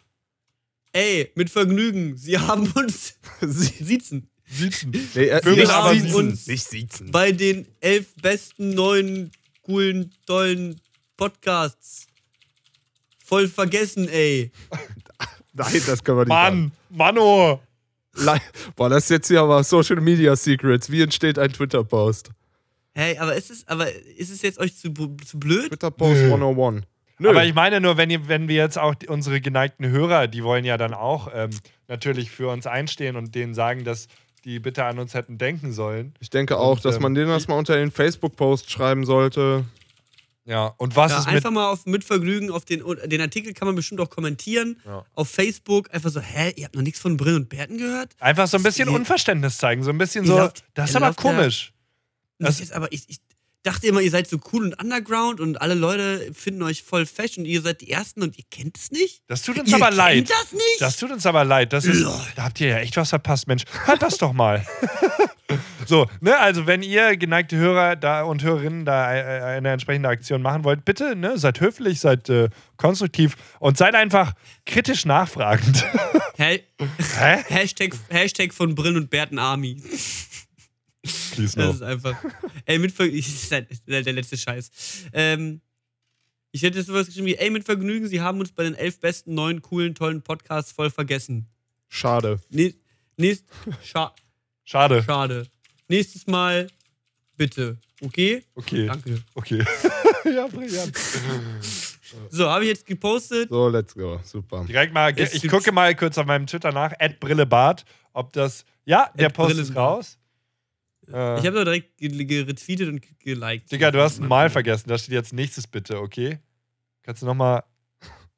[0.92, 2.16] Ey, mit Vergnügen.
[2.16, 4.28] Sie haben uns Sie- siezen.
[4.52, 4.90] Siezen.
[5.14, 6.38] nee, äh, nicht aber siezen.
[6.46, 7.10] Nicht siezen.
[7.10, 9.32] Bei den elf besten, neuen,
[9.62, 10.78] coolen, tollen
[11.16, 12.06] Podcasts.
[13.24, 14.50] Voll vergessen, ey.
[15.54, 17.60] Nein, das können wir nicht Mann, Mano.
[18.76, 20.90] Boah, das ist jetzt hier aber Social Media Secrets.
[20.90, 22.30] Wie entsteht ein Twitter-Post?
[22.94, 25.68] Hey, aber ist es, aber ist es jetzt euch zu, zu blöd?
[25.68, 26.34] Twitter-Post Nö.
[26.34, 26.86] 101.
[27.18, 27.30] Nö.
[27.30, 30.64] Aber ich meine nur, wenn, ihr, wenn wir jetzt auch unsere geneigten Hörer, die wollen
[30.64, 31.50] ja dann auch ähm,
[31.88, 34.08] natürlich für uns einstehen und denen sagen, dass
[34.44, 36.14] die bitte an uns hätten denken sollen.
[36.20, 39.64] Ich denke auch, Und, dass ähm, man denen das mal unter den Facebook-Post schreiben sollte.
[40.44, 41.36] Ja, und was Ja, ist mit.
[41.36, 44.80] einfach mal auf mit Vergnügen auf den, den Artikel kann man bestimmt auch kommentieren.
[44.84, 45.04] Ja.
[45.14, 48.10] Auf Facebook einfach so, hä, ihr habt noch nichts von Brill und Berten gehört?
[48.18, 50.36] Einfach so ein bisschen Unverständnis zeigen, so ein bisschen so.
[50.36, 51.72] lauft- das ist aber lauft ja- komisch.
[52.40, 53.18] Das Das- ist jetzt aber, ich, ich
[53.62, 57.38] dachte immer, ihr seid so cool und underground und alle Leute finden euch voll fesch
[57.38, 59.22] und ihr seid die Ersten und ihr kennt es nicht?
[59.28, 60.30] Das tut uns ihr aber kennt leid.
[60.30, 60.80] das nicht?
[60.80, 61.72] Das tut uns aber leid.
[61.72, 62.04] Das ist,
[62.36, 63.64] da habt ihr ja echt was verpasst, Mensch.
[63.84, 64.64] Hört das doch mal.
[65.86, 70.42] so, ne, also wenn ihr geneigte Hörer da und Hörerinnen da äh, eine entsprechende Aktion
[70.42, 74.32] machen wollt, bitte, ne, seid höflich, seid äh, konstruktiv und seid einfach
[74.66, 75.84] kritisch nachfragend.
[76.36, 76.64] Hä?
[77.18, 77.44] Hä?
[77.48, 79.76] Hashtag, Hashtag von Brill und Berten Army.
[81.32, 82.16] Please Das ist einfach.
[82.64, 83.22] Ey, mit Vergnügen.
[83.26, 84.70] Das ist halt der der letzte Scheiß.
[85.12, 85.60] Ähm,
[86.52, 89.34] ich hätte sowas geschrieben wie: Ey, mit Vergnügen, Sie haben uns bei den elf besten,
[89.34, 91.46] neuen, coolen, tollen Podcasts voll vergessen.
[91.88, 92.40] Schade.
[92.50, 92.74] Nee,
[93.16, 93.44] nächst,
[93.82, 94.14] scha
[94.64, 95.02] Schade.
[95.02, 95.46] schade.
[95.88, 96.68] Nächstes Mal
[97.36, 97.78] bitte.
[98.00, 98.42] Okay?
[98.54, 98.86] Okay.
[98.86, 99.22] Danke.
[99.34, 99.64] Okay.
[100.24, 100.92] ja, brillant.
[102.28, 103.48] So, habe ich jetzt gepostet.
[103.48, 104.20] So, let's go.
[104.22, 104.64] Super.
[104.68, 108.66] Direkt mal, ich gucke mal kurz auf meinem Twitter nach, Brillebart, ob das.
[108.84, 109.98] Ja, der At Post ist Brillebart.
[109.98, 110.18] raus.
[111.08, 113.70] Äh, Ich habe doch direkt retweetet und ge- geliked.
[113.72, 114.88] Digga, du hast ein Mal vergessen.
[114.88, 116.38] Da steht jetzt nächstes bitte, okay?
[117.02, 117.64] Kannst du nochmal.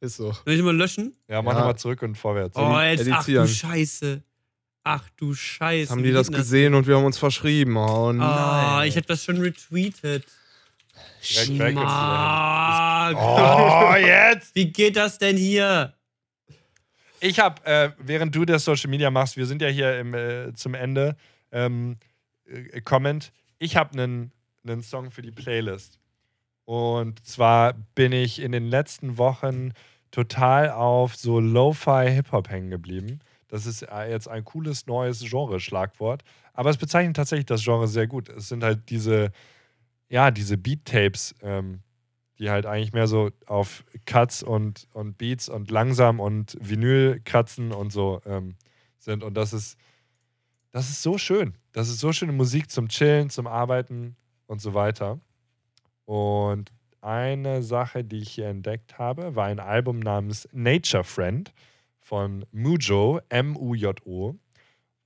[0.00, 0.32] Ist so.
[0.32, 1.14] Soll ich mal löschen?
[1.28, 1.58] Ja, mach Ja.
[1.60, 2.56] nochmal zurück und vorwärts.
[2.56, 3.46] Oh, jetzt, ach du.
[3.46, 4.22] Scheiße.
[4.82, 5.90] Ach du Scheiße.
[5.90, 7.76] Haben die das gesehen und wir haben uns verschrieben.
[7.76, 8.26] Oh nein.
[8.28, 10.26] Ah, ich hätte das schon retweetet.
[11.22, 11.76] Direkt weg.
[13.16, 14.54] Oh, jetzt!
[14.54, 15.94] Wie geht das denn hier?
[17.20, 20.52] Ich habe, äh, während du das Social Media machst, wir sind ja hier im, äh,
[20.54, 21.16] zum Ende,
[21.50, 21.96] ähm,
[22.46, 24.32] äh, Comment, ich habe einen
[24.66, 25.98] einen Song für die Playlist.
[26.64, 29.72] Und zwar bin ich in den letzten Wochen
[30.10, 33.20] total auf so Lo-Fi Hip-Hop hängen geblieben.
[33.48, 36.22] Das ist äh, jetzt ein cooles neues Genre-Schlagwort.
[36.54, 38.28] Aber es bezeichnet tatsächlich das Genre sehr gut.
[38.28, 39.32] Es sind halt diese,
[40.08, 41.80] ja, diese Beat-Tapes, ähm,
[42.38, 47.72] die halt eigentlich mehr so auf Cuts und, und Beats und langsam und Vinyl kratzen
[47.72, 48.54] und so ähm,
[48.98, 49.22] sind.
[49.22, 49.76] Und das ist,
[50.74, 51.54] das ist so schön.
[51.72, 54.16] Das ist so schöne Musik zum Chillen, zum Arbeiten
[54.46, 55.20] und so weiter.
[56.04, 61.52] Und eine Sache, die ich hier entdeckt habe, war ein Album namens Nature Friend
[62.00, 64.34] von Mujo, M-U-J-O.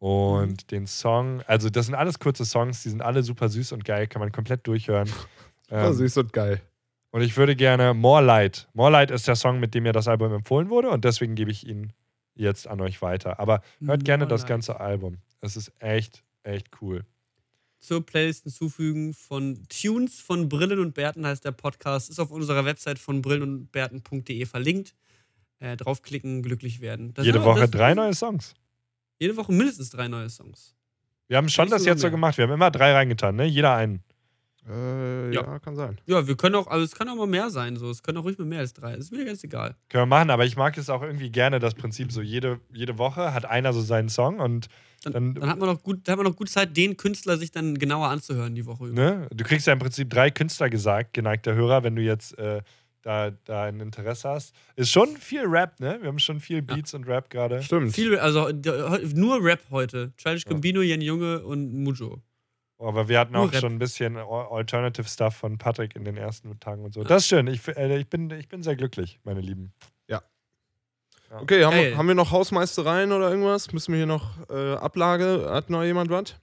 [0.00, 3.84] Und den Song, also das sind alles kurze Songs, die sind alle super süß und
[3.84, 5.08] geil, kann man komplett durchhören.
[5.70, 6.62] Oh, Ähm, süß und geil.
[7.10, 8.68] und ich würde gerne More Light.
[8.72, 11.50] More Light ist der Song, mit dem mir das Album empfohlen wurde und deswegen gebe
[11.50, 11.92] ich ihn
[12.34, 13.38] jetzt an euch weiter.
[13.38, 14.48] Aber hört gerne More das Light.
[14.48, 15.18] ganze Album.
[15.40, 17.04] Es ist echt, echt cool.
[17.80, 22.10] Zur Playlist hinzufügen von Tunes von Brillen und Bärten heißt der Podcast.
[22.10, 24.94] Ist auf unserer Website von brillenundbärten.de verlinkt.
[25.60, 27.14] Äh, draufklicken, glücklich werden.
[27.14, 28.54] Das Jede Woche das- drei neue Songs.
[29.20, 30.74] Jede Woche mindestens drei neue Songs.
[31.28, 32.36] Wir haben schon das jetzt so gemacht.
[32.38, 33.44] Wir haben immer drei reingetan, ne?
[33.44, 34.02] Jeder einen.
[34.68, 35.42] Äh, ja.
[35.42, 35.58] Ja.
[35.58, 35.98] kann sein.
[36.06, 37.76] Ja, wir können auch, also es kann auch mal mehr sein.
[37.76, 37.90] So.
[37.90, 38.94] Es können auch ruhig mal mehr als drei.
[38.94, 39.76] Ist mir ganz egal.
[39.88, 42.98] Können wir machen, aber ich mag es auch irgendwie gerne, das Prinzip so jede, jede
[42.98, 44.68] Woche hat einer so seinen Song und
[45.04, 47.36] Dann, Dann- dann, hat man noch gut, dann hat man noch gut Zeit, den Künstler
[47.38, 48.94] sich dann genauer anzuhören die Woche über.
[49.00, 49.28] ne?
[49.32, 52.62] du kriegst ja im Prinzip drei Künstler gesagt, geneigter Hörer, wenn du jetzt äh,
[53.02, 54.56] da, da ein Interesse hast.
[54.74, 55.98] Ist schon viel Rap, ne?
[56.00, 57.62] Wir haben schon viel Beats und Rap gerade.
[57.62, 57.94] Stimmt.
[57.94, 58.50] Viel, also
[59.14, 60.12] nur Rap heute.
[60.16, 60.50] Childish Ja.
[60.50, 62.20] Gambino, Jen Junge und Mujo.
[62.78, 66.58] Aber wir hatten auch schon ein bisschen Al- Alternative Stuff von Patrick in den ersten
[66.60, 67.02] Tagen und so.
[67.02, 67.46] Das ist schön.
[67.48, 69.72] Ich, äh, ich, bin, ich bin sehr glücklich, meine Lieben.
[71.30, 71.90] Okay, haben, Geil.
[71.90, 73.70] wir- haben wir noch Hausmeistereien oder irgendwas?
[73.74, 75.46] Müssen wir hier noch äh, Ablage?
[75.50, 76.34] Hat noch jemand was?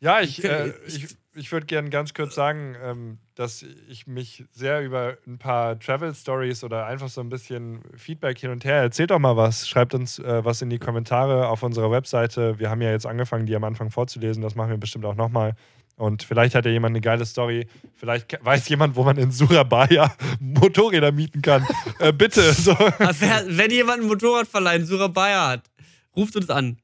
[0.00, 4.44] Ja, ich, Ich- äh, ich- ich, würde gerne ganz kurz sagen, ähm, dass ich mich
[4.52, 8.76] sehr über ein paar Travel-Stories oder einfach so ein bisschen Feedback hin und her.
[8.76, 9.68] Erzählt doch mal was.
[9.68, 12.58] Schreibt uns äh, was in die Kommentare auf unserer Webseite.
[12.58, 14.42] Wir haben ja jetzt angefangen, die am Anfang vorzulesen.
[14.42, 15.54] Das machen wir bestimmt auch nochmal.
[15.96, 17.68] Und vielleicht hat ja jemand eine geile Story.
[17.94, 21.66] Vielleicht weiß jemand, wo man in Surabaya Motorräder mieten kann.
[21.98, 22.52] äh, bitte.
[22.52, 22.72] So.
[22.72, 25.70] Also, Wenn jemand ein Motorradverleih in Surabaya hat,
[26.16, 26.78] ruft uns an.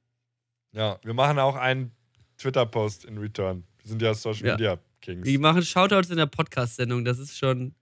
[0.73, 1.93] Ja, wir machen auch einen
[2.39, 3.65] Twitter-Post in Return.
[3.83, 4.53] Wir sind ja Social Ja.
[4.55, 5.27] Media Kings.
[5.27, 7.05] Wir machen Shoutouts in der Podcast-Sendung.
[7.05, 7.75] Das ist schon.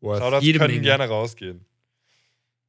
[0.00, 0.20] Worth.
[0.22, 0.82] Shoutouts jede können Menge.
[0.84, 1.64] gerne rausgehen.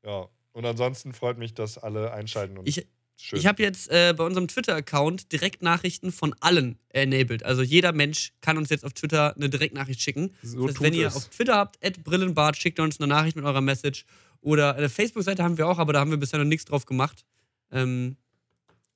[0.06, 0.28] Ja.
[0.52, 2.58] Und ansonsten freut mich, dass alle einschalten.
[2.60, 2.86] Und Ich,
[3.18, 3.40] schön.
[3.40, 7.44] ich habe jetzt äh, bei unserem Twitter-Account Direktnachrichten von allen enabled.
[7.44, 10.36] Also jeder Mensch kann uns jetzt auf Twitter eine Direktnachricht schicken.
[10.44, 11.16] So das heißt, wenn ihr es.
[11.16, 14.06] auf Twitter habt, Brillenbart, schickt uns eine Nachricht mit eurer Message.
[14.42, 17.26] Oder eine Facebook-Seite haben wir auch, aber da haben wir bisher noch nichts drauf gemacht.
[17.72, 18.18] Ähm,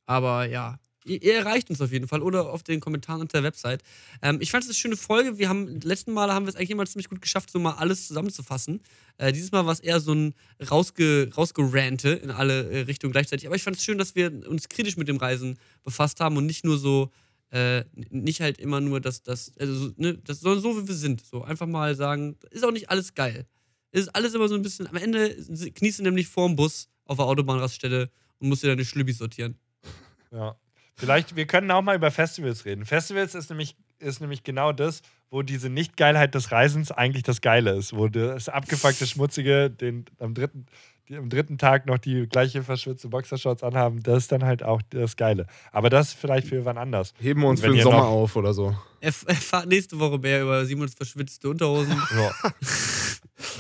[0.06, 0.78] aber ja,
[1.08, 3.84] ihr, ihr erreicht uns auf jeden Fall oder auf den Kommentaren unter der Website.
[4.22, 5.38] Ähm, ich fand es eine schöne Folge.
[5.38, 8.08] Wir haben, letzten Mal haben wir es eigentlich immer ziemlich gut geschafft, so mal alles
[8.08, 8.82] zusammenzufassen.
[9.18, 10.34] Äh, dieses Mal war es eher so ein
[10.70, 13.48] rausge, rausgerante in alle äh, Richtungen gleichzeitig.
[13.48, 16.46] Aber ich fand es schön, dass wir uns kritisch mit dem Reisen befasst haben und
[16.46, 17.12] nicht nur so,
[17.52, 20.96] äh, nicht halt immer nur das, das, also, so, ne, das sondern so, wie wir
[20.96, 21.26] sind.
[21.26, 23.46] So einfach mal sagen, ist auch nicht alles geil.
[23.92, 25.36] Ist alles immer so ein bisschen, am Ende
[25.74, 29.58] kniest du nämlich vorm Bus auf der Autobahnraststätte und musst dir deine Schlübbis sortieren.
[30.32, 30.58] Ja.
[31.00, 32.84] Vielleicht, wir können auch mal über Festivals reden.
[32.84, 37.76] Festivals ist nämlich, ist nämlich genau das, wo diese Nicht-Geilheit des Reisens eigentlich das Geile
[37.76, 37.96] ist.
[37.96, 40.66] Wo das abgefuckte, schmutzige, den am dritten,
[41.10, 44.82] die am dritten Tag noch die gleiche verschwitzte Boxershorts anhaben, das ist dann halt auch
[44.90, 45.48] das Geile.
[45.72, 47.14] Aber das vielleicht für wann anders.
[47.20, 48.76] Heben wir uns für den Sommer auf oder so.
[49.00, 51.96] Erf erfahrt nächste Woche mehr über Simons verschwitzte Unterhosen.
[52.18, 52.32] Ja.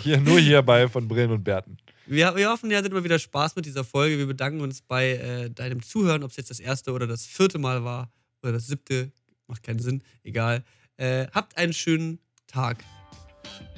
[0.03, 1.77] hier, nur hier bei von Brillen und Bärten.
[2.05, 4.17] Wir, wir hoffen, ihr hattet immer wieder Spaß mit dieser Folge.
[4.17, 7.59] Wir bedanken uns bei äh, deinem Zuhören, ob es jetzt das erste oder das vierte
[7.59, 8.09] Mal war
[8.41, 9.11] oder das siebte.
[9.47, 10.63] Macht keinen Sinn, egal.
[10.97, 12.83] Äh, habt einen schönen Tag.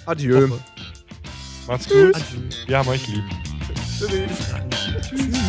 [0.05, 0.49] Adieu.
[0.49, 0.63] Woche.
[1.67, 2.15] Macht's gut.
[2.15, 2.49] Adieu.
[2.67, 3.49] Wir haben euch lieb.
[4.00, 4.28] Tschüssi.
[4.28, 4.70] Bis dann.
[5.02, 5.49] Tschüss.